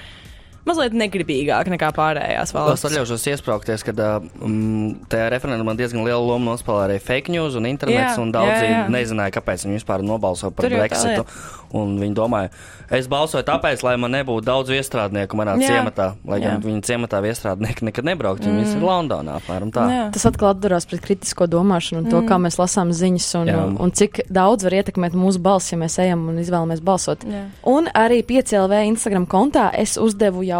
mazliet 0.68 0.94
negribīgāka 0.96 1.72
nekā 1.74 1.90
pārējās 1.96 2.50
Es 2.50 2.54
valsts. 2.56 2.86
atļaušos 2.88 3.26
iesprāgties, 3.34 3.84
ka 3.86 3.94
um, 4.42 4.94
tajā 5.12 5.28
referendumā 5.34 5.74
diezgan 5.78 6.04
lielu 6.06 6.24
lomu 6.24 6.52
nospēlēja 6.52 6.88
arī 6.88 7.00
fake 7.02 7.32
news 7.34 7.56
un 7.58 7.68
internets. 7.68 8.16
Jā, 8.16 8.22
un 8.22 8.32
daudzi 8.34 8.64
jā, 8.64 8.70
jā. 8.70 8.86
nezināja, 8.92 9.34
kāpēc 9.38 9.66
viņi 9.66 9.80
vispār 9.80 10.04
nobalsoja 10.06 10.54
par 10.54 10.66
Tur 10.68 10.76
Brexitu. 10.78 11.26
viņi 11.74 12.14
domāja, 12.14 12.50
es 12.94 13.08
balsoju 13.10 13.44
tāpēc, 13.48 13.82
lai 13.82 13.96
man 13.98 14.12
nebūtu 14.14 14.46
daudz 14.46 14.70
iestrādnieku 14.70 15.36
manā 15.36 15.56
Jā. 15.58 15.72
ciematā. 15.72 16.06
Lai 16.24 16.38
gan 16.40 16.60
Jā. 16.60 16.64
viņi 16.64 16.82
ciematā 16.86 17.20
iestrādnieki 17.26 17.88
nekad 17.90 18.06
nebrauktu. 18.06 18.46
Viņi 18.46 18.62
visi 18.62 18.76
ir 18.78 18.84
Londonā, 18.86 19.40
apmēram 19.40 19.72
tā. 19.74 19.86
Jā. 19.90 20.04
Tas 20.14 20.26
atkal 20.30 20.52
atdarās 20.54 20.86
pret 20.86 21.02
kritisko 21.02 21.48
domāšanu 21.50 22.04
un 22.04 22.10
to, 22.12 22.22
kā 22.28 22.38
mēs 22.38 22.60
lasām 22.60 22.92
ziņas 22.94 23.28
un, 23.40 23.50
Jā. 23.50 23.58
un, 23.66 23.76
un 23.82 23.90
cik 23.90 24.22
daudz 24.30 24.64
var 24.64 24.78
ietekmēt 24.80 25.18
mūsu 25.18 25.42
balsi, 25.42 25.74
ja 25.74 25.80
mēs 25.82 25.98
ejam 26.04 26.28
un 26.30 26.38
izvēlamies 26.44 26.80
balsot. 26.84 27.26
Jā. 27.26 27.44
Un 27.66 27.90
arī 27.92 28.22
5LV 28.22 28.84
Instagram 28.94 29.26
kontā 29.26 29.68
es 29.74 29.98
uzdevu 29.98 30.44
jautājumu 30.46 30.53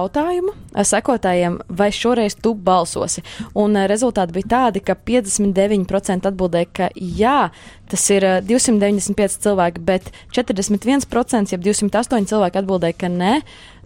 eh, 0.74 0.84
sekotājiem, 0.88 1.58
vai 1.68 1.90
šoreiz 1.94 2.36
tu 2.42 2.54
balsosi. 2.54 3.24
Un 3.58 3.76
eh, 3.78 3.86
rezultāti 3.90 4.36
bija 4.36 4.50
tādi, 4.54 4.82
ka 4.84 4.96
59% 4.96 6.30
atbildēja, 6.30 6.70
ka 6.78 6.90
jā, 6.94 7.38
tas 7.90 8.06
ir 8.14 8.28
eh, 8.28 8.38
295 8.44 9.40
cilvēki, 9.46 9.84
bet 9.86 10.10
41%, 10.36 11.54
jeb 11.54 11.64
208 11.64 12.30
cilvēki 12.32 12.62
atbildēja, 12.62 12.98
ka 13.04 13.12
nē. 13.12 13.34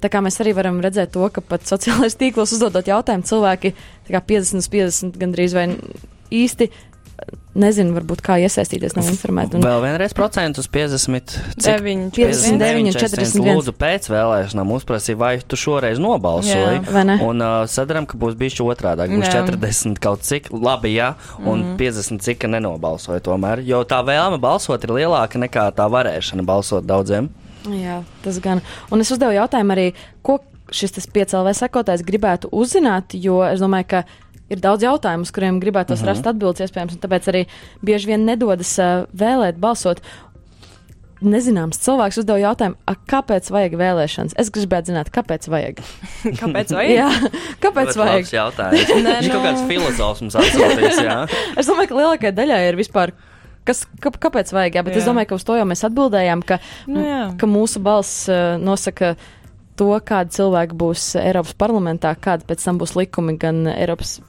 Tā 0.02 0.10
kā 0.12 0.22
mēs 0.22 0.38
arī 0.42 0.54
varam 0.54 0.78
redzēt 0.84 1.12
to, 1.16 1.26
ka 1.34 1.42
pat 1.42 1.66
sociālajos 1.66 2.18
tīklos 2.20 2.54
uzdodot 2.54 2.86
jautājumu, 2.86 3.26
cilvēki 3.26 3.74
tā 4.06 4.14
kā 4.14 4.22
50 4.34 4.62
uz 4.62 4.70
50 4.70 5.18
gandrīz 5.18 5.56
vai 5.56 5.66
īsti 6.34 6.68
nezinu, 7.58 7.94
varbūt 7.96 8.22
kā 8.24 8.36
iesaistīties, 8.42 8.94
nav 8.96 9.08
informēti. 9.10 9.58
Un, 9.58 9.64
Vēl 9.66 9.82
vienreiz 9.82 10.14
procentus 10.16 10.68
50. 10.70 11.34
cik? 11.56 11.80
9, 11.82 12.10
59, 12.14 12.98
41. 12.98 13.48
Lūdzu, 13.48 13.74
pēc 13.78 14.08
vēlēšanām 14.12 14.74
uzprasīja, 14.76 15.18
vai 15.20 15.32
tu 15.42 15.58
šoreiz 15.58 16.00
nobalsoji. 16.02 16.78
Jā. 16.78 16.84
vai 16.94 17.04
ne? 17.08 17.18
Un 17.24 17.44
uh, 17.44 17.56
sadaram, 17.70 18.06
ka 18.08 18.20
būs 18.20 18.38
bijis 18.38 18.60
otrādi. 18.64 19.08
Būs 19.14 19.26
Jā. 19.26 19.42
40 19.48 19.98
kaut 20.02 20.26
cik 20.26 20.52
labi, 20.54 20.94
jā, 20.96 21.12
un 21.42 21.74
mm. 21.74 21.78
50 21.80 22.24
cik 22.24 22.46
nenobalsoja 22.52 23.24
tomēr. 23.24 23.64
Jo 23.66 23.82
tā 23.88 24.00
vēlme 24.06 24.40
balsot 24.42 24.86
ir 24.86 24.94
lielāka 25.00 25.40
nekā 25.42 25.68
tā 25.78 25.88
varēšana 25.90 26.46
balsot 26.46 26.86
daudziem. 26.88 27.32
Jā, 27.68 28.02
tas 28.24 28.38
gan. 28.42 28.62
Un 28.94 29.02
es 29.02 29.10
uzdevu 29.12 29.34
jautājumu 29.34 29.74
arī, 29.74 29.90
ko 30.24 30.38
šis 30.74 30.94
tas 30.98 31.08
piecēlē 31.10 31.54
sekotājs 31.56 32.04
gribētu 32.06 32.50
uzzināt, 32.54 33.16
jo 33.16 33.40
es 33.46 33.62
domāju, 33.62 33.88
ka 33.92 34.02
ir 34.48 34.60
daudz 34.64 34.82
jautājumu, 34.86 35.26
uz 35.26 35.32
kuriem 35.34 35.60
gribētu 35.60 35.92
uh 35.94 36.00
-huh. 36.00 36.06
rast 36.06 36.26
atbildes 36.26 36.64
iespējams, 36.66 36.94
un 36.96 37.02
tāpēc 37.02 37.28
arī 37.32 37.46
bieži 37.84 38.06
vien 38.06 38.24
nedodas 38.24 38.78
uh, 38.78 39.04
vēlēt, 39.14 39.58
balsot. 39.60 40.00
Nezināms 41.18 41.80
cilvēks 41.82 42.20
uzdeva 42.20 42.38
jautājumu, 42.38 42.76
a, 42.86 42.92
kāpēc 43.10 43.48
vajag 43.50 43.72
vēlēšanas? 43.74 44.36
Es 44.38 44.52
gribētu 44.54 44.92
zināt, 44.92 45.08
kāpēc 45.10 45.48
vajag. 45.50 45.80
Kāpēc? 46.40 46.70
Vai? 46.76 46.84
Jā, 46.94 47.08
kāpēc 47.64 47.88
Ļoti 47.90 47.98
vajag? 47.98 48.20
labs 48.22 48.32
jautājums. 48.36 48.92
Nē, 49.06 49.16
Viņš 49.16 49.32
kaut 49.32 49.40
nu- 49.42 49.48
kāds 49.48 49.64
filozofs 49.66 50.20
mums 50.22 50.36
atsūtīs, 50.38 51.00
jā. 51.02 51.16
Es 51.58 51.66
domāju, 51.66 51.88
ka 51.88 51.98
lielākajai 51.98 52.34
daļai 52.38 52.60
ir 52.68 52.78
vispār. 52.78 53.12
Kas, 53.66 53.82
kā, 54.00 54.12
kāpēc 54.14 54.52
vajag? 54.54 54.78
Jā, 54.78 54.84
bet 54.86 54.94
jā. 54.94 55.02
es 55.02 55.10
domāju, 55.10 55.26
ka 55.32 55.34
uz 55.34 55.44
to 55.44 55.58
jau 55.58 55.66
mēs 55.66 55.82
atbildējām, 55.90 56.46
ka, 56.46 56.60
Nu, 56.86 57.02
jā. 57.02 57.36
ka 57.36 57.46
mūsu 57.50 57.82
balss 57.82 58.28
uh, 58.30 58.54
nosaka 58.62 59.16
to, 59.76 59.90
kādi 59.98 60.30
cilvēki 60.38 60.78
būs 60.78 61.16
Eiropas 61.18 61.52
parlamentā, 61.58 62.14
kādi 62.14 62.46
pēc 62.46 62.62
tam 62.64 62.78
būs 62.78 62.94
likumi 62.94 63.36
gan 63.36 63.66
Eiropas 63.74 64.20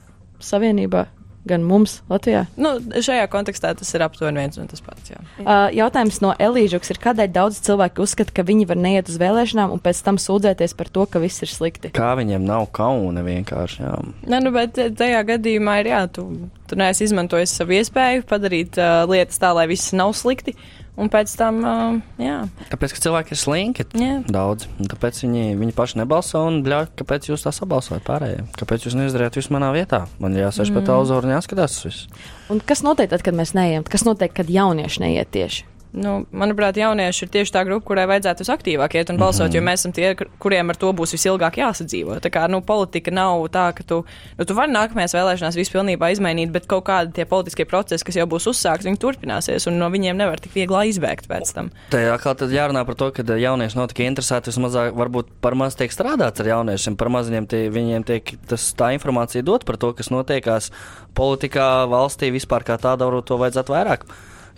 Savienībā, 0.44 1.06
gan 1.48 1.64
mums 1.64 2.00
Latvijā. 2.10 2.44
Nu, 2.60 2.74
šajā 2.78 3.24
kontekstā 3.32 3.72
tas 3.78 3.90
ir 3.96 4.04
aptuveni 4.04 4.42
viens 4.42 4.58
un 4.60 4.68
tas 4.70 4.82
pats. 4.84 5.12
Jā. 5.12 5.20
Uh, 5.40 5.68
jautājums 5.74 6.20
no 6.24 6.34
Elīžuks 6.40 6.92
ir, 6.92 7.00
kādēļ 7.00 7.30
daudz 7.32 7.60
cilvēku 7.64 8.04
uzskata, 8.04 8.34
ka 8.36 8.44
viņi 8.46 8.68
var 8.68 8.80
neiet 8.80 9.08
uz 9.10 9.16
vēlēšanām 9.20 9.72
un 9.74 9.82
pēc 9.82 10.02
tam 10.06 10.20
sūdzēties 10.20 10.76
par 10.78 10.90
to, 10.92 11.06
ka 11.10 11.22
viss 11.22 11.44
ir 11.44 11.52
slikti? 11.52 11.92
Kā 11.96 12.12
viņiem 12.20 12.44
nav 12.46 12.68
kauna 12.76 13.24
vienkārši, 13.26 13.80
jā. 13.86 13.94
Nē, 14.28 14.42
nu, 14.44 14.52
bet 14.56 14.76
tajā 15.00 15.22
gadījumā 15.32 15.80
ir 15.80 15.92
jā, 15.94 16.02
tu, 16.12 16.26
tu 16.68 16.80
neesi 16.80 17.08
izmantojis 17.08 17.56
savu 17.56 17.78
iespēju 17.78 18.28
padarīt 18.28 18.80
uh, 18.80 19.02
lietas 19.10 19.40
tā, 19.40 19.54
lai 19.56 19.68
viss 19.70 19.94
nav 19.96 20.12
slikti. 20.18 20.56
Un 21.00 21.08
pēc 21.12 21.32
tam, 21.40 21.62
uh, 21.64 21.96
jā, 22.20 22.42
Tāpēc, 22.68 22.92
ka 22.92 23.02
cilvēki 23.06 23.32
ir 23.32 23.40
slinki 23.40 23.86
Jā. 23.96 24.18
daudz, 24.28 24.68
un 24.76 24.90
tāpēc 24.90 25.22
viņi, 25.24 25.56
viņi 25.60 25.76
paši 25.76 26.00
nebalso 26.02 26.42
un 26.44 26.60
bļauj, 26.66 26.90
kāpēc 27.00 27.30
jūs 27.30 27.46
tā 27.46 27.54
sabalsojat 27.56 28.04
pārējie? 28.04 28.44
Kāpēc 28.60 28.84
jūs 28.84 28.98
neizdarījāt 28.98 29.40
visu 29.40 29.54
manā 29.56 29.72
vietā? 29.76 30.04
Man 30.20 30.36
jāsēž 30.36 30.68
mm. 30.68 30.76
pie 30.76 30.90
televizoru 30.90 31.30
un 31.30 31.36
jāskatās 31.38 31.78
uz 31.80 31.88
visu. 31.88 32.22
Un 32.52 32.60
kas 32.60 32.84
notiek 32.84 33.08
tad, 33.12 33.24
kad 33.24 33.36
mēs 33.36 33.54
neejam? 33.56 33.86
Kas 33.88 34.04
notiek, 34.04 34.34
kad 34.36 34.52
jaunieši 34.52 35.06
neiet 35.06 35.32
tieši? 35.32 35.69
Nu, 35.92 36.12
manuprāt, 36.32 36.78
jaunieši 36.78 37.24
ir 37.26 37.30
tieši 37.34 37.54
tā 37.54 37.64
grupa, 37.66 37.84
kurai 37.90 38.06
vajadzētu 38.10 38.44
visaktīvāk 38.44 38.94
iet 38.98 39.10
un 39.10 39.18
balsot, 39.20 39.48
mm 39.48 39.50
-hmm. 39.50 39.56
jo 39.56 39.62
mēs 39.66 39.82
esam 39.82 39.92
tie, 39.92 40.14
kur- 40.14 40.30
kuriem 40.38 40.70
ar 40.70 40.76
to 40.76 40.92
būs 40.92 41.14
visilgāk 41.16 41.58
jāsadzīvo. 41.58 42.20
Tā 42.20 42.30
kā 42.30 42.48
nu, 42.50 42.60
politika 42.60 43.10
nav 43.10 43.48
tā, 43.50 43.72
ka 43.74 43.82
tu, 43.82 44.04
nu, 44.38 44.44
tu 44.44 44.54
vari 44.54 44.72
nākamajās 44.72 45.14
vēlēšanās 45.14 45.56
visu 45.56 45.72
pilnībā 45.72 46.12
izmainīt, 46.12 46.52
bet 46.52 46.66
kaut 46.66 46.84
kādi 46.84 47.12
tie 47.12 47.24
politiskie 47.24 47.64
procesi, 47.64 48.04
kas 48.04 48.16
jau 48.16 48.26
būs 48.26 48.46
uzsākti, 48.46 48.86
viņi 48.86 48.98
turpināsies, 48.98 49.66
un 49.66 49.78
no 49.78 49.90
viņiem 49.90 50.16
nevar 50.16 50.40
tik 50.40 50.52
viegli 50.54 50.88
izbēgt 50.88 51.28
pēc 51.28 51.54
tam. 51.54 51.70
Te 51.90 52.10
atkal 52.10 52.34
tad 52.34 52.50
jārunā 52.50 52.84
par 52.86 52.94
to, 52.94 53.10
ka 53.10 53.22
jaunieši 53.22 53.76
nav 53.76 53.88
tik 53.88 53.98
interesēti. 54.06 54.50
Vismazāk, 54.50 54.94
varbūt 54.94 55.26
par 55.40 55.54
maz 55.54 55.74
tiek 55.74 55.92
strādāts 55.92 56.40
ar 56.40 56.46
jauniešiem, 56.46 56.96
par 56.96 57.08
maz 57.08 57.30
tie, 57.48 57.70
viņiem 57.70 58.04
tiek 58.04 58.34
tas, 58.46 58.74
tā 58.74 58.92
informācija 58.94 59.42
dot 59.42 59.64
par 59.64 59.76
to, 59.76 59.92
kas 59.92 60.10
notiekās 60.10 60.70
politikā, 61.14 61.86
valstī 61.90 62.30
vispār 62.30 62.64
kā 62.64 62.78
tādā, 62.78 63.06
varbūt 63.06 63.24
to 63.30 63.38
vajadzētu 63.40 63.72
vairāk. 63.72 64.04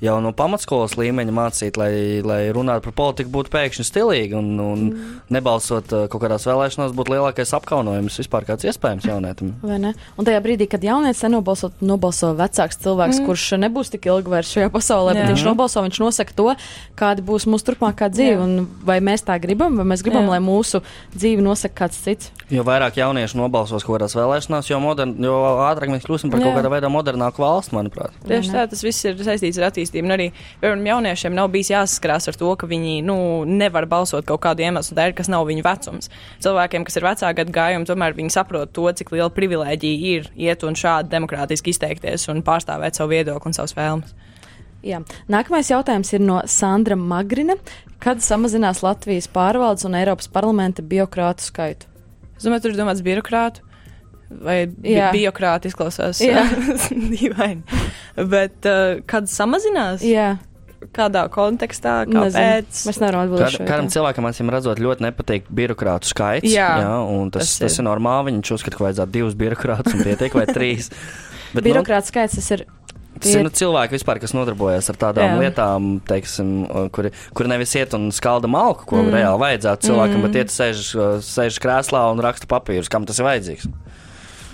Jau 0.03 0.17
no 0.19 0.33
pamatskolas 0.35 0.97
līmeņa 0.99 1.33
mācīt, 1.37 1.77
lai, 1.79 1.93
lai 2.27 2.41
runātu 2.51 2.89
par 2.89 2.95
politiku, 2.99 3.31
būtu 3.37 3.53
pēkšņi 3.55 3.85
stilīgi 3.87 4.35
un, 4.35 4.49
un 4.59 4.81
mm. 4.89 5.13
nebalsot 5.31 5.93
uh, 5.95 6.07
kaut 6.11 6.25
kādās 6.25 6.43
vēlēšanās, 6.49 6.95
būtu 6.99 7.15
lielākais 7.15 7.55
apkaunojums 7.55 8.19
vispār 8.19 8.49
kāds 8.49 8.67
iespējams 8.67 9.07
jaunietim. 9.07 9.53
Vai 9.63 9.79
ne? 9.79 9.93
Un 10.19 10.27
tajā 10.27 10.41
brīdī, 10.43 10.67
kad 10.73 10.83
jaunietis 10.83 11.23
nenobalso, 11.23 11.71
nobalso 11.79 12.33
vecāks 12.35 12.81
cilvēks, 12.83 13.21
mm. 13.21 13.29
kurš 13.29 13.47
nebūs 13.63 13.93
tik 13.95 14.09
ilgi 14.11 14.33
vairs 14.33 14.51
šajā 14.51 14.73
pasaulē, 14.75 15.15
bet 15.15 15.23
Jā. 15.23 15.29
viņš 15.37 15.47
nobalso, 15.47 15.85
viņš 15.87 16.03
nosaka 16.03 16.35
to, 16.41 16.49
kāda 16.99 17.23
būs 17.31 17.47
mūsu 17.47 17.71
turpmākā 17.71 18.11
dzīve. 18.11 18.35
Jā. 18.35 18.43
Un 18.43 18.67
vai 18.83 18.99
mēs 18.99 19.23
tā 19.29 19.39
gribam, 19.39 19.79
vai 19.79 19.87
mēs 19.95 20.03
gribam, 20.03 20.27
Jā. 20.27 20.35
lai 20.35 20.43
mūsu 20.43 20.83
dzīve 21.15 21.47
nosaka 21.47 21.85
kāds 21.85 22.03
cits. 22.03 22.35
Jo 22.51 22.67
vairāk 22.67 22.99
jauniešu 22.99 23.39
nobalsos 23.39 23.87
kaut 23.87 24.01
kādās 24.01 24.19
vēlēšanās, 24.19 24.67
jo, 24.69 24.83
modern, 24.83 25.15
jo 25.23 25.39
ātrāk 25.71 25.95
mēs 25.95 26.03
kļūsim 26.05 26.35
par 26.35 26.43
Jā. 26.43 26.51
kaut 26.51 26.59
kādā 26.59 26.75
veidā 26.75 26.91
modernāku 26.93 27.47
valsti, 27.47 27.79
manuprāt. 27.79 28.19
Tieši 28.27 28.53
tā, 28.53 28.67
tas 28.69 28.83
viss 28.85 29.07
ir 29.09 29.23
saistīts 29.25 29.63
ar 29.63 29.71
attīstību. 29.71 29.92
Un 30.01 30.15
arī, 30.15 30.31
piemēram, 30.63 30.87
jauniešiem 30.89 31.37
nav 31.37 31.51
bijis 31.53 31.73
jāsaskarās 31.75 32.31
ar 32.33 32.39
to, 32.41 32.55
ka 32.57 32.69
viņi 32.71 33.03
nu, 33.05 33.17
nevar 33.45 33.85
balsot 33.91 34.25
kaut 34.29 34.41
kādu 34.47 34.65
iemeslu 34.65 34.97
dēļ, 34.97 35.15
kas 35.19 35.29
nav 35.33 35.45
viņu 35.51 35.67
vecums. 35.67 36.11
Cilvēkiem, 36.45 36.87
kas 36.89 36.97
ir 36.97 37.07
vecāka 37.11 37.37
gadu 37.43 37.55
gājuma, 37.55 37.89
tomēr 37.89 38.17
viņi 38.17 38.33
saprot 38.33 38.73
to, 38.73 38.89
cik 38.89 39.13
liela 39.13 39.31
privilēģija 39.35 40.13
ir 40.17 40.31
iet 40.49 40.65
un 40.65 40.79
šādi 40.79 41.13
demokrātiski 41.13 41.75
izteikties 41.75 42.29
un 42.33 42.45
pārstāvēt 42.47 42.97
savu 42.97 43.13
viedokli 43.13 43.53
un 43.53 43.59
savas 43.59 43.77
vēlmes. 43.77 44.15
Jā. 44.83 44.99
Nākamais 45.31 45.71
jautājums 45.71 46.11
ir 46.17 46.25
no 46.25 46.41
Sandra 46.51 46.97
Magrina. 46.99 47.55
Kad 48.03 48.19
samazinās 48.19 48.81
Latvijas 48.83 49.29
pārvaldes 49.31 49.87
un 49.87 49.95
Eiropas 49.95 50.27
parlamenta 50.33 50.83
biokrātu 50.83 51.45
skaitu? 51.47 51.87
Es 52.35 52.43
domāju, 52.43 52.65
tur 52.65 52.73
ir 52.73 52.81
domāts 52.81 53.05
birokrātu. 53.07 53.63
Vai 54.43 54.57
bi 54.71 54.97
Jā. 54.97 55.11
biokrāti 55.15 55.73
izklausās 55.73 56.23
Jā. 56.25 56.47
dīvaini. 57.15 57.83
Bet 58.33 58.71
uh, 58.71 59.03
kad 59.09 59.31
samazinās? 59.31 60.07
Jā, 60.07 60.35
Kādā 60.91 61.23
kontekstā? 61.31 62.03
Kāpēc? 62.11 62.81
Mēs 62.89 62.99
nevaram 62.99 63.23
atbildēt. 63.23 63.55
Šo 63.55 63.67
kādam 63.69 63.89
cilvēkam, 63.93 64.27
acīm 64.27 64.51
redzot, 64.51 64.81
ļoti 64.83 65.07
nepatīk 65.07 65.47
birokrātu 65.55 66.11
skaits. 66.11 66.51
Jā, 66.51 66.73
un 67.07 67.31
tas, 67.31 67.45
tas 67.45 67.53
tas, 67.55 67.69
tas 67.69 67.77
ir. 67.79 67.85
ir 67.85 67.87
normāli. 67.87 68.33
Viņš 68.33 68.55
uzskata, 68.57 68.79
ka 68.79 68.89
vajadzētu 68.89 69.15
divus 69.15 69.37
birokrātus 69.39 69.95
un 69.95 70.03
pietiek 70.03 70.35
vai 70.35 70.49
trīs. 70.51 70.91
Bet, 71.55 71.67
Birokrāta 71.67 72.09
skaits 72.09 72.39
tas 72.39 72.49
ir. 72.55 72.65
nu, 72.65 73.21
tas 73.21 73.35
ir 73.37 73.45
nu, 73.45 73.53
cilvēki, 73.53 73.93
vispār, 73.99 74.19
kas 74.23 74.33
nodarbojas 74.33 74.89
ar 74.89 74.99
tādām 75.01 75.27
Jā. 75.27 75.35
Jā. 75.35 75.41
lietām, 75.45 75.89
teiksim, 76.09 76.53
kuri, 76.97 77.13
kuri 77.37 77.53
nevis 77.53 77.75
iet 77.77 77.93
un 77.99 78.09
skalda 78.15 78.49
malku, 78.51 78.89
ko 78.89 79.03
mm. 79.03 79.13
reāli 79.13 79.43
vajadzētu 79.45 79.91
cilvēkam, 79.91 80.17
mm. 80.17 80.25
bet 80.27 80.41
iet 80.41 80.55
sēž, 80.55 80.87
sēž 81.29 81.61
krēslā 81.63 82.07
un 82.15 82.25
raksta 82.25 82.49
papīrus, 82.49 82.89
kam 82.93 83.05
tas 83.09 83.21
ir 83.21 83.29
vajadzīgs. 83.29 83.69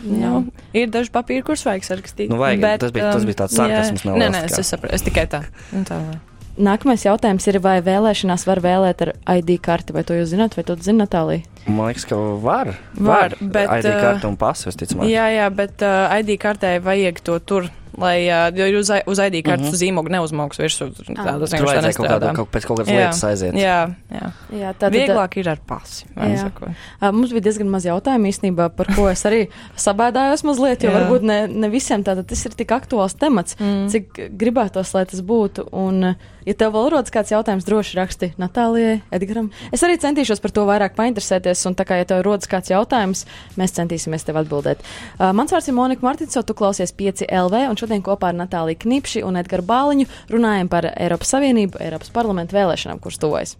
Jā. 0.07 0.33
Ir 0.79 0.89
daži 0.95 1.11
papīri, 1.15 1.43
kurus 1.47 1.65
vajag 1.67 1.87
sarakstīt. 1.89 2.31
Nu, 2.31 2.39
vajag, 2.39 2.63
tas 2.79 2.93
bija- 2.95 3.13
tas 3.13 3.25
bija 3.27 3.41
tāds 3.43 3.57
um, 3.59 3.65
sarkasms 3.65 4.05
Nē, 4.07 4.31
nē, 4.31 4.45
es, 4.47 4.59
es 4.59 4.71
saprotu. 4.75 4.95
Es 4.95 5.03
tikai 5.03 5.27
tā. 5.27 5.43
Nu, 5.73 5.83
tā 5.89 5.99
vai. 5.99 6.19
Nākamais 6.59 7.05
jautājums 7.07 7.45
ir, 7.47 7.61
vai 7.63 7.77
vēlēšanās 7.87 8.43
var 8.49 8.59
vēlēt 8.59 9.03
ar 9.07 9.13
ID 9.39 9.61
karti, 9.63 9.93
vai 9.95 10.03
to 10.03 10.17
jūs 10.19 10.33
zināt, 10.33 10.57
vai 10.59 10.65
to 10.67 10.75
zina 10.83 11.05
Natālija? 11.07 11.45
Man 11.69 11.87
liekas, 11.87 12.05
ka 12.09 12.17
var. 12.43 12.73
Var, 12.99 13.37
bet, 13.39 13.69
ID 13.79 13.87
uh, 13.93 14.01
kartu 14.03 14.27
un 14.33 14.37
pasu, 14.41 14.67
visticamāk. 14.71 15.07
Jā, 15.07 15.29
jā, 15.37 15.47
bet 15.55 15.85
uh, 15.87 16.11
ID 16.19 16.35
kartē 16.43 16.73
vajag 16.83 17.21
to 17.23 17.39
tur, 17.39 17.69
lai, 18.01 18.27
jo 18.55 18.79
uz, 18.81 18.91
I- 18.91 19.03
uz 19.07 19.19
ID 19.19 19.43
kartes 19.45 19.67
mm 19.67 19.73
-hmm. 19.73 19.81
zīmogu 19.83 20.09
neuzmauks 20.11 20.59
virsū. 20.59 20.89
Tādas 21.15 21.53
vienkārši 21.53 21.79
tā 21.79 21.87
nestrādā. 21.89 22.35
kaut, 22.35 22.49
pēc 22.53 22.67
kaut 22.67 22.79
kādas 22.79 22.89
Jā. 22.93 22.97
lietas 22.99 23.25
aiziet. 23.25 23.55
Jā, 23.55 23.91
jā. 24.13 24.33
Jā, 24.53 24.73
tā 24.79 24.91
Vieglāk 24.91 25.37
ir 25.37 25.49
ar 25.49 25.59
pasi. 25.67 26.05
Uh, 26.17 27.13
Mums 27.13 27.31
bija 27.33 27.41
diezgan 27.41 27.69
maz 27.69 27.85
jautājumu 27.85 28.29
īstenībā, 28.29 28.69
par 28.71 28.87
ko 28.95 29.09
es 29.09 29.25
arī 29.25 29.49
sabēdājos 29.87 30.45
mazliet, 30.45 30.83
jo 30.85 30.91
Jā. 30.91 30.99
varbūt 31.01 31.23
ne, 31.23 31.47
ne 31.49 31.69
visiem 31.73 32.05
tātad 32.05 32.27
tas 32.29 32.45
ir 32.47 32.53
tik 32.53 32.69
aktuāls 32.69 33.15
temats, 33.19 33.57
Mm. 33.59 33.89
cik 33.91 34.31
gribētos, 34.39 34.95
lai 34.95 35.05
tas 35.07 35.21
būtu. 35.21 35.69
Un, 35.73 36.15
ja 36.47 36.55
tev 36.55 36.73
vēl 36.73 36.91
rodas 36.91 37.11
kāds 37.11 37.31
jautājums, 37.33 37.65
droši 37.65 37.97
raksti 37.97 38.33
Natālijai, 38.39 39.01
Edgaram. 39.11 39.51
Es 39.73 39.83
arī 39.83 39.97
centīšos 39.99 40.41
par 40.41 40.51
to 40.51 40.65
vairāk 40.67 40.95
painteresēties, 40.95 41.67
un 41.67 41.75
tā 41.75 41.85
kā, 41.85 41.97
ja 41.99 42.05
tev 42.05 42.23
rodas 42.23 42.47
kāds 42.49 42.69
jautājums, 42.71 43.25
mēs 43.57 43.73
centīsimies 43.73 44.25
tev 44.25 44.37
atbildēt. 44.37 44.79
Uh, 45.19 45.33
mans 45.33 45.51
vārds 45.53 45.69
ir 45.69 45.75
Monika 45.75 46.03
Martinso, 46.03 46.43
tu 46.43 46.55
klausies 46.55 46.93
5 46.93 47.25
LV, 47.31 47.69
un 47.71 47.77
šodien 47.77 47.88
kopā 48.05 48.33
ar 48.33 48.39
Natāliju 48.39 48.83
Knipši 48.85 49.25
un 49.27 49.41
Edgaru 49.41 49.65
Bāliņu 49.69 50.09
runājam 50.33 50.69
par 50.73 50.91
Eiropas 50.95 51.35
Savienību, 51.35 51.81
Eiropas 51.81 52.13
parlamentu 52.15 52.59
vēlēšanām, 52.59 53.01
kuras 53.01 53.19
tuvojas. 53.23 53.57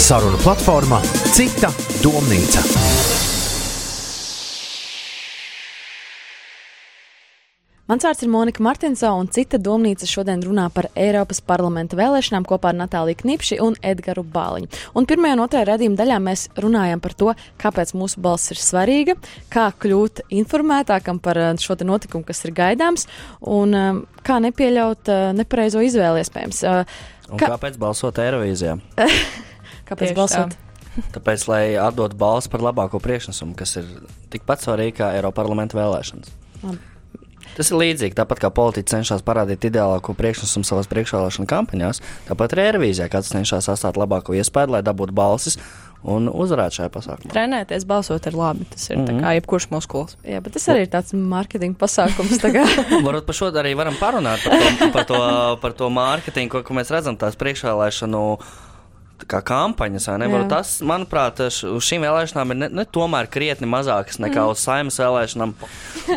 Saruna 0.00 0.40
platforma 0.42 1.00
Cita 1.30 1.70
domnīca. 2.02 2.99
Mans 7.90 8.04
vārds 8.06 8.20
ir 8.22 8.30
Monika 8.30 8.62
Martinso, 8.62 9.08
un 9.18 9.26
cita 9.34 9.58
domnīca 9.58 10.06
šodien 10.06 10.44
runā 10.46 10.68
par 10.70 10.86
Eiropas 10.94 11.40
parlamenta 11.42 11.96
vēlēšanām 11.98 12.44
kopā 12.46 12.70
ar 12.70 12.76
Natāliju 12.78 13.18
Knipši 13.24 13.56
un 13.64 13.74
Edgaru 13.82 14.22
Bāliņu. 14.22 14.68
Un 14.94 15.08
pirmajā 15.10 15.34
un 15.34 15.40
otrajā 15.42 15.66
redzījuma 15.72 15.98
daļā 15.98 16.18
mēs 16.22 16.44
runājam 16.62 17.00
par 17.02 17.16
to, 17.18 17.32
kāpēc 17.58 17.90
mūsu 17.98 18.22
balss 18.22 18.52
ir 18.54 18.60
svarīga, 18.62 19.16
kā 19.50 19.64
kļūt 19.82 20.22
informētākam 20.38 21.18
par 21.24 21.40
eh, 21.42 21.48
šo 21.58 21.74
notikumu, 21.82 22.22
kas 22.28 22.44
ir 22.46 22.54
gaidāms, 22.54 23.08
un 23.42 23.74
eh, 23.74 23.98
kā 24.22 24.38
nepieļaut 24.44 25.10
eh, 25.10 25.24
nepareizo 25.40 25.82
izvēli 25.82 26.22
iespējams. 26.22 26.62
Un 27.32 27.42
Ka- 27.42 27.56
kāpēc 27.56 27.80
balsot 27.82 28.22
Eirovīzijā? 28.22 28.76
Kāpēc 29.90 30.12
Tieši 30.12 30.18
balsot? 30.20 30.54
Tāpēc, 31.16 31.48
lai 31.50 31.64
atdotu 31.88 32.14
balsi 32.22 32.54
par 32.54 32.62
labāko 32.70 33.02
priekšnesumu, 33.02 33.58
kas 33.58 33.80
ir 33.82 33.90
tikpat 34.30 34.62
svarīgi 34.62 35.00
kā 35.02 35.10
Eiropas 35.18 35.42
parlamenta 35.42 35.80
vēlēšanas. 35.80 36.36
Tas 37.56 37.70
ir 37.70 37.80
līdzīgi, 37.80 38.16
tāpat 38.18 38.42
kā 38.44 38.50
politiķi 38.54 38.94
cenšas 38.94 39.24
parādīt 39.26 39.66
ideālāko 39.68 40.14
priekšnesumu 40.18 40.66
savās 40.68 40.88
priekšvēlēšana 40.92 41.50
kampaņās, 41.50 42.02
tāpat 42.30 42.56
arī 42.56 42.70
revīzijā 42.76 43.10
kāds 43.12 43.32
cenšas 43.32 43.68
atstāt 43.74 44.00
labāko 44.00 44.36
iespēju, 44.38 44.76
lai 44.76 44.84
dabūtu 44.86 45.16
balsis 45.16 45.58
un 46.06 46.30
uzvarēt 46.32 46.76
šajā 46.78 46.90
pasākumā. 46.94 47.32
Trenēties, 47.32 47.84
balsot 47.88 48.26
ir 48.30 48.36
labi. 48.38 48.64
Tas 48.72 48.88
ir 48.88 48.96
mm 48.96 49.04
-hmm. 49.06 49.20
kā 49.20 49.34
jebkurš 49.36 49.66
muskulis. 49.70 50.16
Jā, 50.24 50.40
bet 50.40 50.52
tas 50.52 50.68
arī 50.68 50.86
ir 50.86 50.88
tāds 50.88 51.12
mārketinga 51.12 51.76
pasākums. 51.76 52.40
Varbūt 53.06 53.26
par 53.26 53.34
šo 53.34 53.50
arī 53.52 53.76
varam 53.76 53.94
parunāt 54.00 54.40
par 54.44 54.56
to, 54.56 54.90
par 54.92 55.04
to, 55.04 55.20
par 55.60 55.72
to 55.72 55.90
mārketingu, 55.90 56.48
ko, 56.48 56.62
ko 56.62 56.74
mēs 56.74 56.90
redzam 56.90 57.16
tās 57.16 57.36
priekšvēlēšanu 57.36 58.38
kā 59.28 59.40
kampaņas. 59.46 60.08
Tas, 60.50 60.76
manuprāt, 60.86 61.42
uz 61.48 61.86
šīm 61.86 62.06
vēlēšanām 62.06 62.54
ir 62.54 62.60
ne, 62.62 62.70
ne 62.80 62.86
tomēr 62.88 63.28
krietni 63.32 63.68
mazākas 63.70 64.20
nekā 64.22 64.44
mm. 64.44 64.54
uz 64.54 64.64
saimnes 64.64 65.00
vēlēšanām. 65.02 65.56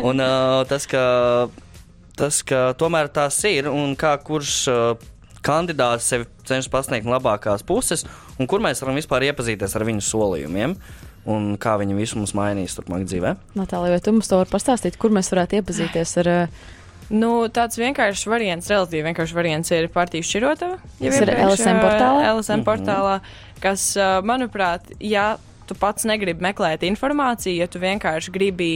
Un 0.02 0.24
uh, 0.24 0.60
tas, 0.70 0.86
ka, 0.90 1.02
tas, 2.18 2.42
ka 2.46 2.70
tomēr 2.80 3.10
tās 3.12 3.40
ir 3.50 3.70
un 3.72 3.96
kā 3.98 4.16
kurš. 4.22 4.60
Uh, 4.70 5.10
kandidāts 5.44 6.06
sevi 6.08 6.24
cenšas 6.48 6.70
pasniegt 6.72 7.08
labākās 7.08 7.64
puses, 7.68 8.06
un 8.40 8.48
kur 8.48 8.62
mēs 8.64 8.80
varam 8.80 8.96
vispār 8.96 9.26
iepazīties 9.28 9.74
ar 9.76 9.84
viņu 9.84 10.04
solījumiem. 10.06 10.72
Un 11.28 11.54
kā 11.60 11.78
viņi 11.80 11.96
visu 11.96 12.16
mums 12.16 12.34
mainīs 12.36 12.74
turpmāk 12.76 13.06
dzīvē? 13.08 13.30
Natālija, 13.56 13.94
vai 13.94 14.00
tu 14.04 14.12
mums 14.12 14.28
to 14.28 14.36
vari 14.40 14.50
pastāstīt, 14.52 14.98
kur 15.00 15.12
mēs 15.12 15.28
varētu 15.32 15.56
iepazīties 15.60 16.16
ar 16.20 16.30
uh, 16.32 16.64
Nu, 17.12 17.30
tāds 17.52 17.78
vienkāršs 17.80 18.24
variants, 18.30 18.70
relatīvi 18.72 19.04
vienkāršs 19.08 19.34
variants 19.36 19.72
ir 19.76 19.90
partiju 19.92 20.24
šķirotava. 20.24 20.78
Tas 21.00 21.18
ir 21.20 21.32
LSM 21.34 21.80
portālā. 21.82 22.28
LSM 22.32 22.60
mhm. 22.60 22.66
portālā, 22.68 23.16
kas, 23.64 23.90
manuprāt, 24.24 24.94
ja 25.00 25.34
tu 25.68 25.76
pats 25.78 26.06
negribi 26.08 26.44
meklēt 26.44 26.84
informāciju, 26.86 27.56
ja 27.62 27.68
tu 27.70 27.80
vienkārši 27.82 28.32
gribi 28.34 28.70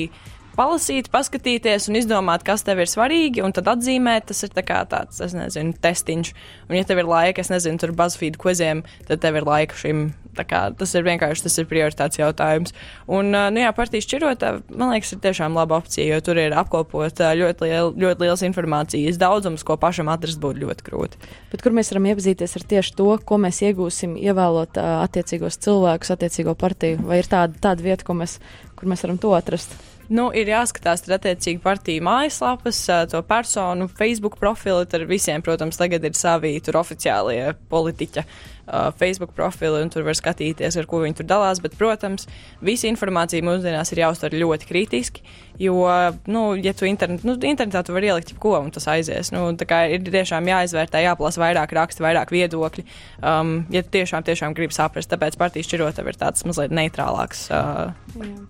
palasīt, 0.58 1.10
paskatīties 1.14 1.88
un 1.88 1.98
izdomāt, 2.00 2.44
kas 2.46 2.64
tev 2.66 2.82
ir 2.82 2.90
svarīgi, 2.90 3.42
un 3.46 3.54
tad 3.56 3.70
atzīmēt, 3.76 4.28
tas 4.32 4.44
ir 4.44 4.54
tā 4.54 4.64
tāds, 4.66 5.20
es 5.24 5.34
nezinu, 5.36 5.76
testiņš. 5.82 6.32
Un, 6.68 6.78
ja 6.78 6.86
tev 6.88 7.02
ir 7.02 7.10
laika, 7.10 7.44
es 7.44 7.52
nezinu, 7.52 7.80
tur 7.80 7.94
BuzzFeed 7.96 8.38
koziem, 8.40 8.82
tad 9.08 9.22
tev 9.24 9.38
ir 9.40 9.48
laika 9.48 9.78
šim. 9.78 10.10
Kā, 10.38 10.68
tas 10.78 10.92
ir 10.94 11.02
vienkārši 11.02 11.42
tas 11.42 11.56
ir 11.58 11.64
prioritāts 11.66 12.20
jautājums. 12.20 12.70
Un, 13.10 13.32
nu 13.34 13.58
jā, 13.58 13.72
partijas 13.74 14.06
šķirotā, 14.06 14.52
man 14.70 14.92
liekas, 14.92 15.10
ir 15.16 15.22
tiešām 15.24 15.58
laba 15.58 15.80
opcija, 15.80 16.06
jo 16.12 16.20
tur 16.22 16.38
ir 16.38 16.54
apkopot 16.54 17.24
ļoti, 17.40 17.66
liel, 17.66 17.90
ļoti 17.98 18.22
liels 18.22 18.44
informācijas 18.46 19.18
daudzums, 19.18 19.66
ko 19.66 19.74
pašam 19.82 20.12
atrast 20.12 20.38
būtu 20.38 20.62
ļoti 20.62 20.86
grūti. 20.86 21.18
Bet 21.50 21.66
kur 21.66 21.74
mēs 21.74 21.90
varam 21.90 22.06
iepazīties 22.12 22.54
ar 22.54 22.68
tieši 22.70 22.94
to, 23.02 23.10
ko 23.26 23.42
mēs 23.42 23.64
iegūsim, 23.66 24.14
ievēlot 24.14 24.78
attiecīgos 24.78 25.58
cilvēkus, 25.66 26.14
attiecīgo 26.14 26.54
partiju? 26.54 27.02
Vai 27.10 27.18
ir 27.24 27.34
tāda, 27.34 27.58
tāda 27.58 27.90
vieta, 27.90 28.06
mēs, 28.14 28.38
kur 28.78 28.94
mēs 28.94 29.02
varam 29.08 29.18
to 29.18 29.34
atrast? 29.34 29.74
Nu, 30.08 30.30
ir 30.32 30.48
jāskatās 30.48 31.02
tad 31.04 31.18
attiecīgi 31.18 31.60
partiju 31.60 32.00
mājaslapas, 32.06 32.80
to 33.12 33.20
personu, 33.28 33.90
Facebook 33.92 34.38
profili. 34.40 34.86
Tur 34.88 35.04
visiem, 35.08 35.44
protams, 35.44 35.76
tagad 35.76 36.06
ir 36.08 36.16
savi 36.16 36.54
tur 36.64 36.78
oficiālie 36.80 37.52
politiķa 37.68 38.24
uh, 38.24 38.88
Facebook 38.96 39.34
profili, 39.36 39.82
un 39.84 39.92
tur 39.92 40.06
var 40.06 40.16
skatīties, 40.16 40.78
ar 40.80 40.88
ko 40.88 41.02
viņi 41.02 41.18
tur 41.20 41.28
dalās. 41.28 41.60
Bet, 41.60 41.76
protams, 41.76 42.24
visa 42.64 42.88
informācija 42.88 43.44
mūsdienās 43.44 43.92
ir 43.92 44.02
jāuztver 44.06 44.38
ļoti 44.40 44.70
kritiski, 44.70 45.28
jo, 45.60 45.76
nu, 46.24 46.48
ja 46.56 46.72
tu 46.72 46.88
internet, 46.88 47.28
nu, 47.28 47.36
internetā 47.36 47.84
tu 47.84 47.92
vari 47.92 48.08
ielikt 48.08 48.32
jebko, 48.32 48.56
un 48.64 48.72
tas 48.72 48.88
aizies. 48.88 49.28
Nu, 49.36 49.44
tā 49.60 49.68
kā 49.68 49.84
ir 49.92 50.08
tiešām 50.08 50.48
jāizvērtē, 50.48 51.04
jāplasa 51.04 51.44
vairāk 51.44 51.76
raksti, 51.82 52.08
vairāk 52.08 52.32
viedokļi, 52.32 52.86
um, 53.20 53.58
ja 53.76 53.84
tiešām, 53.84 54.24
tiešām 54.24 54.56
gribi 54.56 54.76
saprast. 54.76 55.12
Tāpēc 55.12 55.36
partijas 55.36 55.68
šķirotava 55.68 56.16
ir 56.16 56.24
tāds 56.24 56.48
mazliet 56.48 56.72
neitrālāks, 56.72 57.50
uh, 57.52 57.92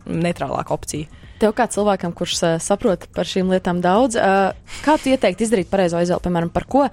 neitrālāka 0.06 0.78
opcija. 0.78 1.26
Tev 1.38 1.54
kā 1.54 1.68
cilvēkam, 1.70 2.14
kurš 2.16 2.34
uh, 2.40 2.56
saprot 2.62 3.06
par 3.14 3.28
šīm 3.28 3.52
lietām 3.54 3.82
daudz, 3.84 4.18
uh, 4.18 4.56
kā 4.84 4.96
tu 4.98 5.12
ieteiktu 5.12 5.46
izdarīt 5.46 5.70
pareizo 5.70 6.00
izvēli, 6.02 6.24
piemēram, 6.24 6.50
par 6.54 6.66
ko 6.70 6.88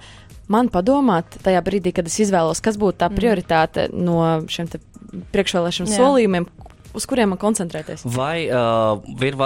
man 0.52 0.70
padomāt 0.72 1.38
tajā 1.42 1.62
brīdī, 1.66 1.92
kad 1.96 2.06
es 2.06 2.20
izvēlos, 2.22 2.62
kas 2.62 2.78
būtu 2.80 3.00
tā 3.02 3.10
mm. 3.10 3.18
prioritāte 3.18 3.88
mm. 3.88 4.06
no 4.06 4.20
šiem 4.50 4.70
priekšvēlēšanu 5.34 5.90
Jā. 5.90 5.98
solījumiem, 5.98 6.46
uz 6.96 7.06
kuriem 7.08 7.32
man 7.34 7.40
koncentrēties. 7.40 8.06
Vai 8.14 8.46
uh, 8.46 9.02
ir, 9.26 9.38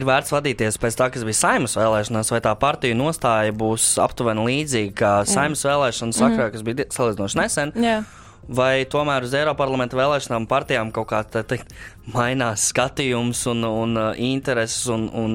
ir 0.00 0.06
vērts 0.08 0.34
vadīties 0.34 0.78
pēc 0.82 0.98
tā, 0.98 1.10
kas 1.14 1.26
bija 1.26 1.38
saimnes 1.38 1.76
vēlēšanās, 1.78 2.32
vai 2.34 2.42
tā 2.44 2.54
partija 2.58 2.98
nostāja 2.98 3.54
būs 3.56 3.90
aptuveni 4.02 4.46
līdzīga 4.50 4.94
kā 4.98 5.12
saimnes 5.28 5.64
vēlēšanu 5.68 6.16
sakrā, 6.16 6.48
mm. 6.48 6.54
kas 6.56 6.66
bija 6.66 6.88
salīdzinoši 6.98 7.42
nesen? 7.42 7.74
Jā. 7.78 8.00
Vai 8.48 8.86
tomēr 8.88 9.26
uz 9.26 9.34
Eiropas 9.36 9.60
parlamenta 9.60 9.98
vēlēšanām 9.98 10.46
partijām 10.48 10.92
kaut 10.96 11.10
kā 11.10 11.20
tā 11.28 11.42
teikt, 11.44 11.74
mainās 12.14 12.70
skatījums 12.70 13.42
un, 13.52 13.66
un 13.68 13.96
uh, 14.00 14.06
intereses 14.16 14.88
un, 14.92 15.10
un 15.12 15.34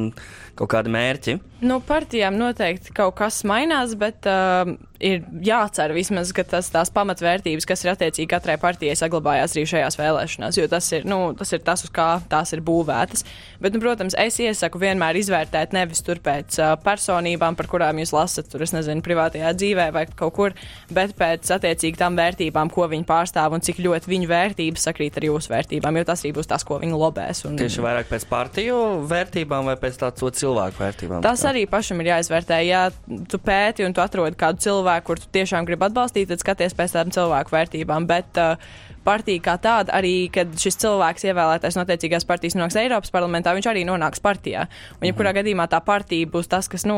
kaut 0.58 0.72
kādi 0.74 0.94
mērķi? 0.94 1.36
Nu, 1.64 1.80
partijām 1.80 2.36
noteikti 2.36 2.92
kaut 2.96 3.16
kas 3.22 3.42
mainās, 3.48 3.94
bet 4.00 4.28
uh, 4.28 4.74
ir 5.04 5.24
jācer 5.44 5.94
vismaz, 5.96 6.32
ka 6.36 6.44
tas 6.48 6.70
tās 6.72 6.92
pamatvērtības, 6.94 7.68
kas 7.68 7.84
ir 7.84 7.92
attiecīgi 7.94 8.30
katrai 8.32 8.56
partijai, 8.62 8.96
saglabājās 9.00 9.56
arī 9.56 9.64
šajās 9.72 9.98
vēlēšanās, 10.00 10.60
jo 10.60 10.68
tas 10.72 10.90
ir, 10.96 11.08
nu, 11.08 11.20
tas 11.40 11.54
ir 11.56 11.64
tas, 11.66 11.84
uz 11.86 11.92
kā 11.94 12.08
tās 12.32 12.54
ir 12.56 12.64
būvētas. 12.66 13.26
Bet, 13.64 13.76
nu, 13.76 13.82
protams, 13.84 14.16
es 14.20 14.40
iesaku 14.44 14.82
vienmēr 14.82 15.20
izvērtēt 15.20 15.76
nevis 15.76 16.04
tur 16.04 16.20
pēc 16.24 16.60
uh, 16.60 16.74
personībām, 16.84 17.58
par 17.60 17.70
kurām 17.72 18.02
jūs 18.02 18.14
lasat, 18.16 18.50
tur, 18.52 18.64
es 18.66 18.76
nezinu, 18.76 19.04
privātajā 19.06 19.54
dzīvē 19.60 19.88
vai 19.96 20.06
kaut 20.12 20.36
kur, 20.36 20.58
bet 20.94 21.16
pēc 21.20 21.52
attiecīgi 21.58 22.00
tām 22.00 22.20
vērtībām, 22.20 22.72
ko 22.74 22.90
viņi 22.92 23.08
pārstāv 23.08 23.56
un 23.56 23.64
cik 23.64 23.80
ļoti 23.84 24.12
viņu 24.12 24.32
vērtības 24.32 24.88
sakrīt 24.90 25.20
ar 25.20 25.30
jūsu 25.30 25.54
vērtībām, 25.54 26.00
jo 26.00 26.08
tas 26.12 26.24
arī 26.26 26.34
būs 26.40 26.52
tas, 26.52 26.68
ko 26.68 26.80
viņi 26.84 27.00
lobēs. 27.00 27.46
Un... 27.48 27.60
Tieši 27.60 27.84
vairāk 27.86 28.12
pēc 28.12 28.28
partiju 28.32 28.80
vērtībām 29.08 29.72
vai 29.72 29.78
pēc 29.80 30.00
tādu 30.04 30.32
cilvēku 30.34 30.84
vērtībām? 30.84 31.24
Tas 31.24 31.44
arī 31.54 31.66
pašam 31.70 32.02
ir 32.02 32.12
jāizvērtē. 32.12 32.60
Ja 32.68 32.88
tu 33.30 33.40
pēti 33.42 33.86
un 33.88 33.96
tu 33.96 34.04
atrodi 34.04 34.40
kādu 34.40 34.64
cilvēku, 34.66 35.08
kur 35.12 35.22
tu 35.22 35.30
tiešām 35.38 35.68
gribi 35.70 35.88
atbalstīt, 35.88 36.32
tad 36.32 36.44
skaties 36.44 36.76
pēc 36.78 36.98
tādām 36.98 37.14
cilvēku 37.16 37.56
vērtībām. 37.56 38.10
Bet, 38.10 38.42
uh, 38.42 38.58
partija 39.06 39.44
kā 39.44 39.56
tāda, 39.62 39.94
arī 39.96 40.28
kad 40.34 40.52
šis 40.60 40.80
cilvēks 40.84 41.28
ievēlētais 41.30 41.78
notiecīgās 41.80 42.28
partijas 42.30 42.58
nonāks 42.58 42.78
Eiropas 42.80 43.14
parlamentā, 43.14 43.54
viņš 43.56 43.70
arī 43.72 43.84
nonāks 43.88 44.24
partijā. 44.24 44.68
Un, 45.00 45.08
ja 45.10 45.16
kurā 45.16 45.32
mhm. 45.32 45.40
gadījumā 45.42 45.68
tā 45.72 45.80
partija 45.86 46.30
būs 46.34 46.50
tas, 46.52 46.70
kas, 46.72 46.88
nu, 46.90 46.98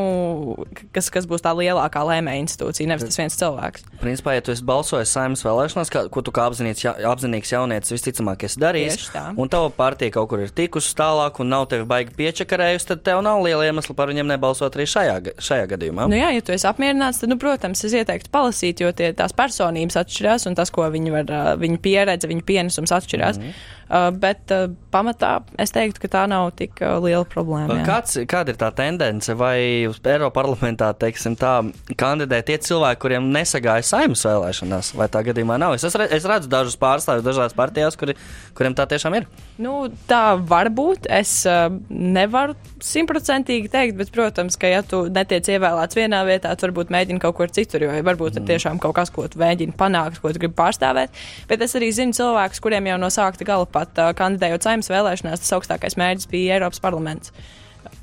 kas, 0.95 1.09
kas 1.13 1.27
būs 1.29 1.43
tā 1.45 1.53
lielākā 1.57 2.03
lēmēja 2.07 2.45
institūcija, 2.45 2.89
nevis 2.91 3.09
tas 3.09 3.19
viens 3.21 3.39
cilvēks. 3.39 3.85
Principā, 4.01 4.35
ja 4.37 4.45
tu 4.45 4.53
esi 4.53 4.65
balsojis 4.65 5.13
saimnes 5.15 5.43
vēlēšanās, 5.45 5.91
kā, 5.93 6.05
ko 6.13 6.23
tu 6.25 6.33
kā 6.35 6.47
apzinīgs, 6.49 6.85
ja, 6.85 6.95
apzinīgs 7.11 7.53
jaunietis 7.55 7.93
visticamāk 7.95 8.45
esi 8.47 8.61
darījis, 8.61 9.09
un 9.39 9.51
tava 9.51 9.71
partija 9.73 10.13
kaut 10.17 10.29
kur 10.31 10.43
ir 10.43 10.53
tikusi 10.55 10.95
tālāk 10.97 11.39
un 11.41 11.51
nav 11.53 11.67
tevi 11.71 11.87
baigi 11.89 12.15
piečakarējusi, 12.17 12.89
tad 12.91 13.03
tev 13.07 13.23
nav 13.25 13.41
liela 13.45 13.65
iemesla 13.67 13.95
par 13.97 14.11
viņiem 14.11 14.29
nebalsot 14.35 14.77
arī 14.77 14.87
šajā, 14.89 15.17
šajā 15.47 15.69
gadījumā. 15.73 16.07
Nu 16.11 16.19
jā, 16.19 16.31
ja 16.35 16.43
tu 16.45 16.53
esi 16.55 16.67
apmierināts, 16.69 17.21
tad, 17.21 17.31
nu, 17.31 17.39
protams, 17.41 17.83
es 17.87 17.95
ieteiktu 17.97 18.31
palasīt, 18.33 18.83
jo 18.83 18.91
tie, 18.95 19.11
tās 19.17 19.35
personības 19.35 19.99
atšķirās 20.01 20.47
un 20.49 20.57
tas, 20.57 20.71
ko 20.73 20.87
viņi 20.93 21.13
var, 21.13 21.33
viņi 21.61 21.81
pieredze, 21.95 22.29
viņu 22.31 22.45
pienesums 22.45 22.93
atšķirās. 22.99 23.41
Mm 23.41 23.49
-hmm. 23.49 23.73
Uh, 23.85 24.09
bet 24.19 24.51
uh, 24.51 24.67
pamatā 24.95 25.33
es 25.61 25.73
teiktu, 25.75 26.05
ka 26.05 26.11
tā 26.17 26.23
nav 26.31 26.49
tik 26.59 26.79
uh, 26.79 26.97
liela 27.03 27.25
problēma. 27.27 27.81
Jā. 27.81 27.85
Kāds, 27.87 28.17
kāda 28.31 28.53
ir 28.53 28.59
tā 28.61 28.71
tendence? 28.75 29.35
Vai 29.35 29.85
uz 29.89 29.99
Eiropas 29.99 30.35
parlamentā, 30.35 30.91
teiksim, 30.99 31.35
tā 31.39 31.57
kandidē 31.99 32.41
tie 32.45 32.57
cilvēki, 32.61 33.01
kuriem 33.03 33.29
nesagāja 33.33 33.85
saimnes 33.87 34.23
vēlēšanās, 34.27 34.93
vai 34.99 35.09
tā 35.11 35.23
gadījumā 35.27 35.59
nav? 35.61 35.75
Es, 35.77 35.85
es 35.85 36.27
redzu 36.27 36.51
dažus 36.51 36.77
pārstāvjus 36.79 37.25
dažādās 37.25 37.57
partijās, 37.57 37.97
kuri, 37.99 38.15
kuriem 38.57 38.75
tā 38.77 38.87
tiešām 38.91 39.19
ir. 39.19 39.27
Nu, 39.61 39.85
tā 40.09 40.35
var 40.49 40.69
būt. 40.75 41.09
Es 41.11 41.37
uh, 41.47 41.67
nevaru 41.89 42.55
simtprocentīgi 42.83 43.71
teikt, 43.71 43.97
bet, 43.99 44.11
protams, 44.15 44.57
ka 44.59 44.69
ja 44.71 44.81
tu 44.85 45.05
netiec 45.11 45.47
ievēlēts 45.55 45.97
vienā 45.97 46.21
vietā, 46.27 46.53
tu 46.55 46.67
varbūt 46.67 46.91
mēģini 46.93 47.23
kaut 47.23 47.37
kur 47.39 47.51
citur, 47.53 47.87
jo 47.87 47.93
varbūt 47.95 48.35
mm. 48.35 48.41
ir 48.41 48.49
tiešām 48.53 48.81
kaut 48.83 48.97
kas, 48.99 49.11
ko 49.15 49.27
tu 49.31 49.39
mēģini 49.41 49.75
panākt, 49.79 50.19
ko 50.23 50.33
tu 50.33 50.43
gribi 50.43 50.57
pārstāvēt. 50.57 51.15
Bet 51.49 51.63
es 51.65 51.75
arī 51.79 51.91
zinu 51.95 52.15
cilvēkus, 52.15 52.61
kuriem 52.63 52.91
jau 52.91 52.99
no 53.01 53.11
sākta 53.13 53.47
gala 53.47 53.67
pat 53.69 54.01
uh, 54.01 54.11
kandidējot 54.17 54.67
saimnes 54.67 54.84
vēlēšanās, 54.91 55.43
tas 55.43 55.55
augstākais 55.57 55.97
mērķis 55.99 56.31
bija 56.31 56.57
Eiropas 56.59 56.81
parlaments. 56.83 57.33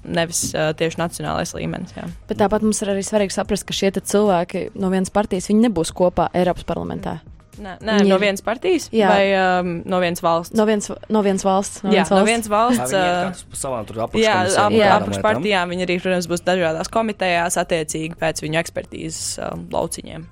Nevis 0.03 0.49
uh, 0.55 0.71
tieši 0.79 0.99
nacionālais 0.99 1.55
līmenis. 1.55 1.95
Jā. 1.97 2.07
Bet 2.31 2.41
tāpat 2.43 2.65
mums 2.67 2.81
ir 2.83 2.93
arī 2.95 3.03
svarīgi 3.07 3.35
saprast, 3.35 3.67
ka 3.67 3.75
šie 3.75 3.93
cilvēki 3.99 4.71
no 4.79 4.91
vienas 4.95 5.11
partijas 5.15 5.51
nebūs 5.55 5.95
kopā 5.95 6.31
Eiropas 6.39 6.67
parlamentā. 6.67 7.21
Nē, 7.61 7.75
nē 7.85 7.97
no 8.09 8.17
vienas 8.17 8.41
partijas 8.45 8.87
jā. 8.95 9.09
vai 9.11 9.25
um, 9.37 9.73
no 9.85 9.99
vienas 10.01 10.23
valsts? 10.25 10.57
No 10.57 10.65
vienas, 10.65 10.89
no 11.13 11.21
vienas 11.25 11.45
valsts. 11.45 11.83
No 11.85 11.93
jā, 11.93 12.07
valsts. 12.07 12.15
no 12.17 12.23
vienas 12.25 12.49
valsts. 12.49 12.95
Uh, 12.97 13.59
savām 13.59 13.85
tur 13.89 14.01
apakšpartijām. 14.07 14.77
Jā, 14.79 14.89
ap, 14.95 15.03
apakšpartijām 15.03 15.75
viņi 15.75 15.87
arī, 15.87 15.99
protams, 16.01 16.29
būs 16.31 16.45
dažādās 16.47 16.91
komitejās 16.93 17.59
attiecīgi 17.61 18.17
pēc 18.21 18.41
viņu 18.47 18.61
ekspertīzes 18.63 19.27
um, 19.45 19.67
lauciņiem. 19.75 20.25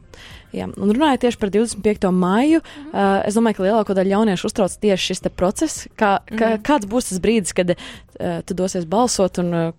Jā, 0.53 0.67
un 0.67 0.91
runājot 0.91 1.23
tieši 1.23 1.39
par 1.39 1.51
25. 1.55 2.11
maiju, 2.11 2.59
mm 2.59 2.85
-hmm. 2.85 2.95
uh, 2.95 3.23
es 3.29 3.35
domāju, 3.35 3.57
ka 3.57 3.63
lielāko 3.63 3.95
daļu 3.95 4.11
jauniešu 4.11 4.47
uztrauc 4.47 4.77
tieši 4.77 5.07
šis 5.07 5.23
process. 5.37 5.87
Kā, 5.97 6.19
kā, 6.27 6.35
mm 6.35 6.39
-hmm. 6.39 6.63
Kāds 6.63 6.87
būs 6.87 7.09
tas 7.09 7.21
brīdis, 7.21 7.55
kad 7.55 7.71
uh, 7.71 8.43
tu 8.45 8.55
dosies 8.55 8.85
balsot 8.85 9.39
un 9.39 9.55
uh, 9.55 9.73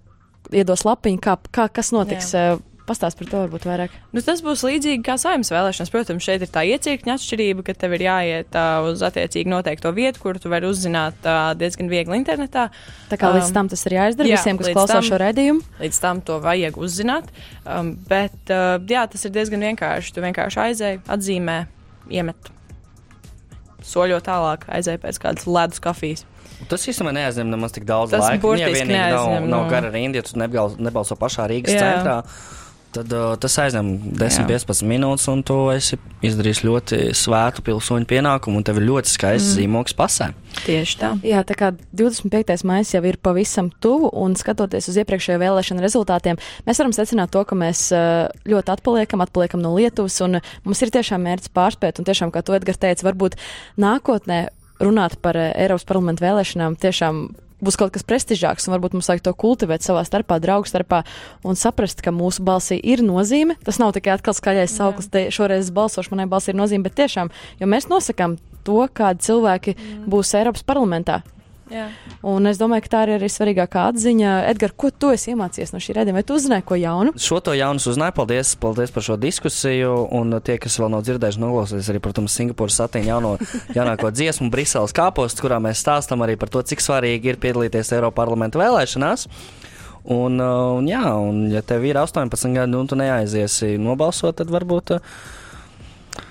iedos 0.51 0.83
lapiņu, 0.83 1.19
kā, 1.19 1.37
kā, 1.51 1.69
kas 1.69 1.91
notiks? 1.91 2.33
Jā. 2.33 2.53
Uh, 2.53 2.61
Pastāst 2.91 3.15
par 3.15 3.29
to 3.31 3.39
varbūt 3.45 3.63
vairāk. 3.69 3.93
Nu, 4.11 4.19
tas 4.25 4.41
būs 4.43 4.65
līdzīgi 4.67 4.99
kā 5.07 5.13
saimnes 5.21 5.47
vēlēšanas. 5.53 5.91
Protams, 5.93 6.25
šeit 6.27 6.43
ir 6.43 6.49
tā 6.51 6.65
iecirkņa 6.67 7.13
atšķirība, 7.15 7.63
ka 7.69 7.75
tev 7.79 7.95
ir 7.95 8.03
jāiet 8.03 8.57
uh, 8.59 8.89
uz 8.89 8.99
attiecīgi 9.07 9.47
noteikto 9.47 9.93
vietu, 9.95 10.19
kur 10.19 10.39
tu 10.43 10.51
vari 10.51 10.67
uzzināt 10.67 11.23
uh, 11.23 11.53
diezgan 11.55 11.87
viegli 11.91 12.19
internetā. 12.19 12.65
Tā 13.07 13.19
kā 13.21 13.29
līdz 13.37 13.53
tam 13.55 13.69
tas 13.71 13.85
ir 13.87 13.95
jāizdara 13.95 14.27
jā, 14.33 14.41
visiem, 14.41 14.59
kas 14.59 14.73
klausās 14.75 14.97
tam- 14.99 15.07
šo 15.07 15.21
raidījumu. 15.23 15.63
Līdz 15.79 16.01
tam 16.03 16.19
to 16.27 16.41
vajag 16.43 16.81
uzzināt. 16.83 17.31
Um, 17.63 17.93
bet 18.11 18.51
uh, 18.51 18.75
jā, 18.91 19.05
tas 19.13 19.23
ir 19.23 19.31
diezgan 19.39 19.63
vienkārši. 19.71 20.11
Tu 20.17 20.25
vienkārši 20.27 20.59
aizēji, 20.67 21.01
atzīmē, 21.15 21.61
iemet. 22.11 22.51
Soļot 23.87 24.27
tālāk, 24.27 24.67
aizēji 24.69 24.99
pēc 25.07 25.17
kādas 25.23 25.47
ledus 25.49 25.79
kafijas. 25.81 26.25
Tas 26.69 26.83
īstenībā 26.85 27.13
neaizņem 27.15 27.49
nemaz 27.49 27.73
tik 27.73 27.85
daudz 27.89 28.11
Tas 28.13 28.21
laika. 28.21 28.35
Ja 28.37 28.41
burtiski 28.43 28.75
vienīgi 28.75 28.97
nav, 28.99 29.25
neaizņem, 29.25 29.47
nav 29.49 29.63
nu. 29.63 29.69
gara 29.71 29.89
rinda, 29.93 30.21
ja 30.21 30.25
tu 30.27 30.37
nebal, 30.37 30.75
nebalso 30.77 31.17
pašā 31.17 31.47
Rīgas 31.49 31.73
Jā. 31.73 31.81
centrā, 31.81 32.17
tad 32.95 33.13
uh, 33.15 33.33
tas 33.41 33.55
aizņem 33.63 33.89
10-15 34.19 34.85
minūtes, 34.87 35.27
un 35.31 35.41
tu 35.47 35.57
esi 35.73 35.97
izdarījis 36.25 36.61
ļoti 36.67 36.99
svētu 37.17 37.63
pilsoņu 37.65 38.07
pienākumu, 38.09 38.59
un 38.59 38.67
tev 38.67 38.81
ir 38.81 38.87
ļoti 38.89 39.11
skaists 39.11 39.51
mm. 39.51 39.57
zīmogs 39.57 39.97
pasē. 39.97 40.31
Tieši 40.65 40.97
tā. 40.99 41.11
Jā, 41.25 41.43
tā 41.47 41.57
kā 41.57 41.71
25. 41.97 42.57
maija 42.67 42.87
jau 42.97 43.03
ir 43.07 43.19
pavisam 43.23 43.71
tuvu, 43.83 44.11
un 44.21 44.35
skatoties 44.39 44.91
uz 44.91 44.99
iepriekšējo 45.01 45.41
vēlēšanu 45.41 45.83
rezultātiem, 45.83 46.39
mēs 46.67 46.81
varam 46.81 46.95
secināt 46.95 47.33
to, 47.33 47.43
ka 47.47 47.57
mēs 47.57 47.87
uh, 47.95 48.27
ļoti 48.47 48.75
atpaliekam, 48.75 49.23
atpaliekam 49.25 49.63
no 49.63 49.75
Lietuvas, 49.77 50.19
un 50.25 50.41
mums 50.65 50.83
ir 50.83 50.93
tiešām 50.93 51.23
mērķis 51.27 51.53
pārspēt, 51.55 52.01
un 52.01 52.09
tiešām, 52.09 52.33
kā 52.33 52.43
to 52.45 52.57
Edgars 52.57 52.81
teica, 52.81 53.07
varbūt 53.07 53.39
nākotnē 53.81 54.43
runāt 54.81 55.17
par 55.21 55.37
Eiropas 55.37 55.85
parlamentu 55.87 56.25
vēlēšanām 56.25 56.77
tiešām 56.81 57.25
būs 57.61 57.77
kaut 57.79 57.93
kas 57.95 58.05
prestižāks, 58.07 58.67
un 58.67 58.75
varbūt 58.75 58.95
mums 58.97 59.09
vajag 59.11 59.25
to 59.27 59.33
kultivēt 59.37 59.85
savā 59.85 60.03
starpā, 60.07 60.39
draugu 60.43 60.69
starpā, 60.69 61.03
un 61.47 61.59
saprast, 61.59 62.03
ka 62.03 62.13
mūsu 62.15 62.45
balsī 62.45 62.79
ir 62.81 63.03
nozīme. 63.05 63.57
Tas 63.65 63.79
nav 63.81 63.93
tikai 63.97 64.15
atkal 64.17 64.37
skaļais 64.37 64.77
sauklis, 64.77 65.11
te 65.11 65.27
šoreiz 65.33 65.73
balsošu, 65.75 66.13
manai 66.15 66.29
balsī 66.31 66.53
ir 66.53 66.61
nozīme, 66.61 66.87
bet 66.87 66.97
tiešām, 67.01 67.31
jo 67.61 67.69
mēs 67.69 67.89
nosakām 67.91 68.39
to, 68.67 68.81
kādi 68.93 69.27
cilvēki 69.27 69.77
būs 70.09 70.35
Eiropas 70.37 70.65
parlamentā. 70.67 71.21
Jā. 71.71 71.85
Un 72.27 72.49
es 72.49 72.59
domāju, 72.59 72.83
ka 72.85 72.91
tā 72.91 73.01
ir 73.05 73.13
arī 73.15 73.27
svarīgākā 73.31 73.85
atziņa. 73.93 74.31
Edgars, 74.51 74.75
ko 74.75 74.89
tu 74.91 75.11
esi 75.15 75.31
iemācījies 75.31 75.71
no 75.71 75.79
šī 75.79 75.95
redzējuma? 75.95 76.19
Vai 76.19 76.27
tu 76.27 76.35
uzzināji 76.35 76.65
ko 76.67 76.77
jaunu? 76.79 77.13
Šo 77.15 77.39
to 77.45 77.55
jaunu 77.55 77.79
uzzināju, 77.79 78.15
paldies, 78.17 78.51
paldies 78.59 78.91
par 78.91 79.05
šo 79.07 79.15
diskusiju, 79.21 79.93
un 80.19 80.35
tie, 80.43 80.57
kas 80.61 80.75
vēl 80.81 80.91
nav 80.91 81.05
dzirdējuši, 81.07 81.41
noklausīsies 81.41 81.91
arī, 81.93 82.03
protams, 82.03 82.35
Singapūras 82.35 82.81
satīņa 82.81 83.11
jauno, 83.13 83.31
jaunāko 83.77 84.11
dziesmu 84.17 84.51
Briseles 84.51 84.95
kāpostu, 84.97 85.47
kurā 85.47 85.61
mēs 85.63 85.83
stāstam 85.85 86.25
arī 86.27 86.35
par 86.41 86.51
to, 86.51 86.63
cik 86.67 86.83
svarīgi 86.83 87.31
ir 87.31 87.41
piedalīties 87.41 87.95
Eiropa 87.95 88.19
parlamenta 88.19 88.59
vēlēšanās. 88.59 89.29
Un, 90.11 90.39
uh, 90.41 90.75
un, 90.75 90.87
jā, 90.89 91.05
un, 91.23 91.43
ja 91.53 91.61
tev 91.63 91.85
ir 91.87 91.99
18 92.01 92.55
gadi 92.57 92.77
un 92.77 92.87
tu 92.89 92.97
neaiziesi 92.99 93.77
nobalsot, 93.79 94.41
tad 94.41 94.51
varbūt, 94.51 94.97
uh, 94.97 96.23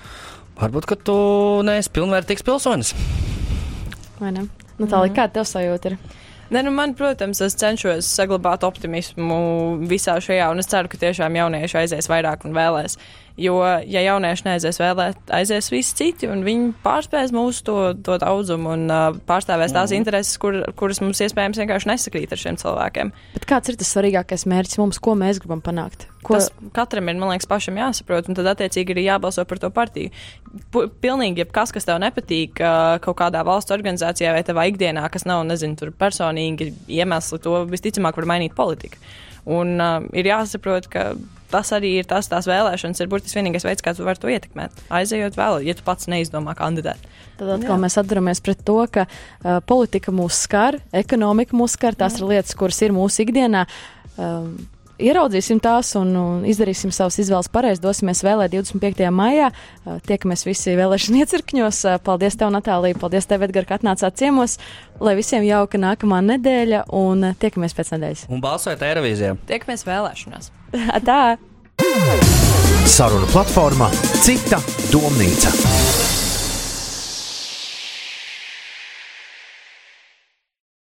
varbūt 0.61 0.89
ka 0.91 0.99
tu 0.99 1.15
neesi 1.65 1.89
pilnvērtīgs 1.95 2.45
pilsonis. 2.45 2.93
Vai 4.21 4.35
ne? 4.35 4.49
Nu, 4.81 4.89
tā 4.89 5.03
līnija, 5.03 5.21
kāda 5.21 5.39
tev 5.39 5.49
sajūta 5.49 5.93
ir? 5.93 5.97
Ne, 6.51 6.59
nu 6.67 6.71
man, 6.75 6.91
protams, 6.99 7.39
es 7.45 7.53
cenšos 7.55 8.09
saglabāt 8.11 8.65
optimismu 8.67 9.35
visā 9.87 10.17
šajā, 10.19 10.49
un 10.51 10.59
es 10.59 10.67
ceru, 10.67 10.89
ka 10.91 10.99
tiešām 10.99 11.37
jaunieši 11.39 11.77
aizies 11.85 12.09
vairāk 12.11 12.43
un 12.43 12.57
vēlēs. 12.57 12.97
Jo, 13.39 13.55
ja 13.87 14.01
jaunieši 14.03 14.43
neaizies 14.49 14.81
vēlēt, 14.81 15.21
aizies 15.31 15.71
visi 15.71 15.95
citi, 15.95 16.27
un 16.27 16.43
viņi 16.43 16.73
pārspēs 16.83 17.31
mūsu 17.31 17.63
to, 17.69 17.77
to 18.03 18.17
daudzumu 18.19 18.73
un 18.75 18.83
uh, 18.91 19.15
pārstāvēs 19.29 19.71
tās 19.77 19.95
intereses, 19.95 20.35
kur, 20.41 20.59
kuras 20.75 20.99
mums 20.99 21.23
iespējams 21.23 21.61
vienkārši 21.63 21.93
nesakrīt 21.93 22.35
ar 22.35 22.43
šiem 22.43 22.59
cilvēkiem. 22.59 23.13
Bet 23.37 23.47
kāds 23.47 23.71
ir 23.71 23.79
tas 23.79 23.95
svarīgākais 23.95 24.43
mērķis 24.51 24.81
mums, 24.83 24.99
ko 24.99 25.15
mēs 25.15 25.39
gribam 25.39 25.63
panākt? 25.63 26.09
Ko... 26.31 26.37
Tas 26.39 26.47
katram 26.75 27.11
ir, 27.11 27.17
man 27.19 27.33
liekas, 27.33 27.49
pašam 27.49 27.79
jāsaprot, 27.79 28.29
un 28.31 28.37
tad 28.37 28.47
attiecīgi 28.53 28.95
arī 28.95 29.05
jābalso 29.07 29.43
par 29.47 29.59
to 29.61 29.71
partiju. 29.73 30.13
P 30.71 30.85
pilnīgi 31.03 31.43
jebkas, 31.43 31.73
kas 31.75 31.87
tev 31.87 31.99
nepatīk 32.03 32.61
uh, 32.63 32.95
kaut 33.03 33.19
kādā 33.19 33.43
valsts 33.47 33.73
organizācijā 33.75 34.31
vai 34.35 34.45
tavā 34.47 34.67
ikdienā, 34.71 35.03
kas 35.11 35.27
nav, 35.27 35.43
nezinu, 35.49 35.77
tur 35.79 35.91
personīgi 35.95 36.71
iemesli, 36.91 37.41
to 37.43 37.65
visticamāk 37.71 38.17
var 38.19 38.29
mainīt 38.35 38.55
politika. 38.57 39.01
Un 39.49 39.77
uh, 39.81 39.99
ir 40.15 40.29
jāsaprot, 40.29 40.87
ka 40.91 41.11
tas 41.51 41.71
arī 41.75 41.95
ir 41.99 42.07
tas, 42.07 42.29
tās 42.31 42.47
vēlēšanas 42.47 43.01
ir 43.01 43.09
burtiski 43.11 43.39
vienīgais 43.39 43.65
veids, 43.67 43.83
kā 43.83 43.93
tu 43.97 44.05
vari 44.07 44.21
to 44.21 44.31
ietekmēt. 44.31 44.83
Aizejot 44.93 45.37
vēl, 45.39 45.61
ja 45.67 45.75
tu 45.75 45.85
pats 45.87 46.07
neizdomā 46.11 46.55
kandidēt. 46.57 47.01
Tad 47.39 47.55
atkal 47.57 47.81
mēs 47.81 47.97
atduramies 47.99 48.43
pret 48.45 48.61
to, 48.67 48.77
ka 48.93 49.07
uh, 49.07 49.57
politika 49.67 50.13
mūs 50.15 50.43
skar, 50.45 50.79
ekonomika 50.95 51.57
mūs 51.57 51.75
skar, 51.79 51.97
tās 51.97 52.19
ir 52.19 52.29
lietas, 52.29 52.55
kuras 52.57 52.79
ir 52.85 52.95
mūsu 52.95 53.25
ikdienā. 53.25 53.65
Um, 54.21 54.53
Ieraudzīsim 55.01 55.59
tās 55.63 55.93
un, 55.99 56.13
un 56.17 56.45
izdarīsim 56.47 56.93
savas 56.93 57.17
izvēles 57.21 57.49
pareizi. 57.51 57.81
Dosimies 57.83 58.23
vēlēt 58.25 58.53
25. 58.53 59.07
maijā. 59.15 59.49
Uh, 59.51 59.97
Tiekamies 60.05 60.45
visi 60.45 60.75
vēlēšana 60.77 61.23
iecirkņos. 61.23 61.81
Uh, 61.87 61.97
Paldies, 62.05 62.37
tev, 62.39 62.53
Natālija. 62.53 62.99
Paldies, 63.01 63.27
tev, 63.29 63.45
Edgar, 63.47 63.67
ka 63.69 63.79
atnācāt 63.79 64.19
ciemos. 64.21 64.59
Lai 65.01 65.15
visiem 65.17 65.45
jauka 65.47 65.81
nākamā 65.81 66.21
nedēļa 66.29 66.85
un 66.97 67.31
uh, 67.31 67.37
tiekamies 67.41 67.77
pēc 67.77 67.95
nedēļas. 67.95 68.25
Un 68.31 68.43
balsojiet 68.43 68.85
Eirovīzijā. 68.91 69.35
Tiekamies 69.49 69.87
vēlēšanās. 69.89 70.51
Tā! 71.09 71.21
Saruna 72.91 73.29
platforma 73.33 73.89
Cita 74.21 74.61
domnīca. 74.93 76.20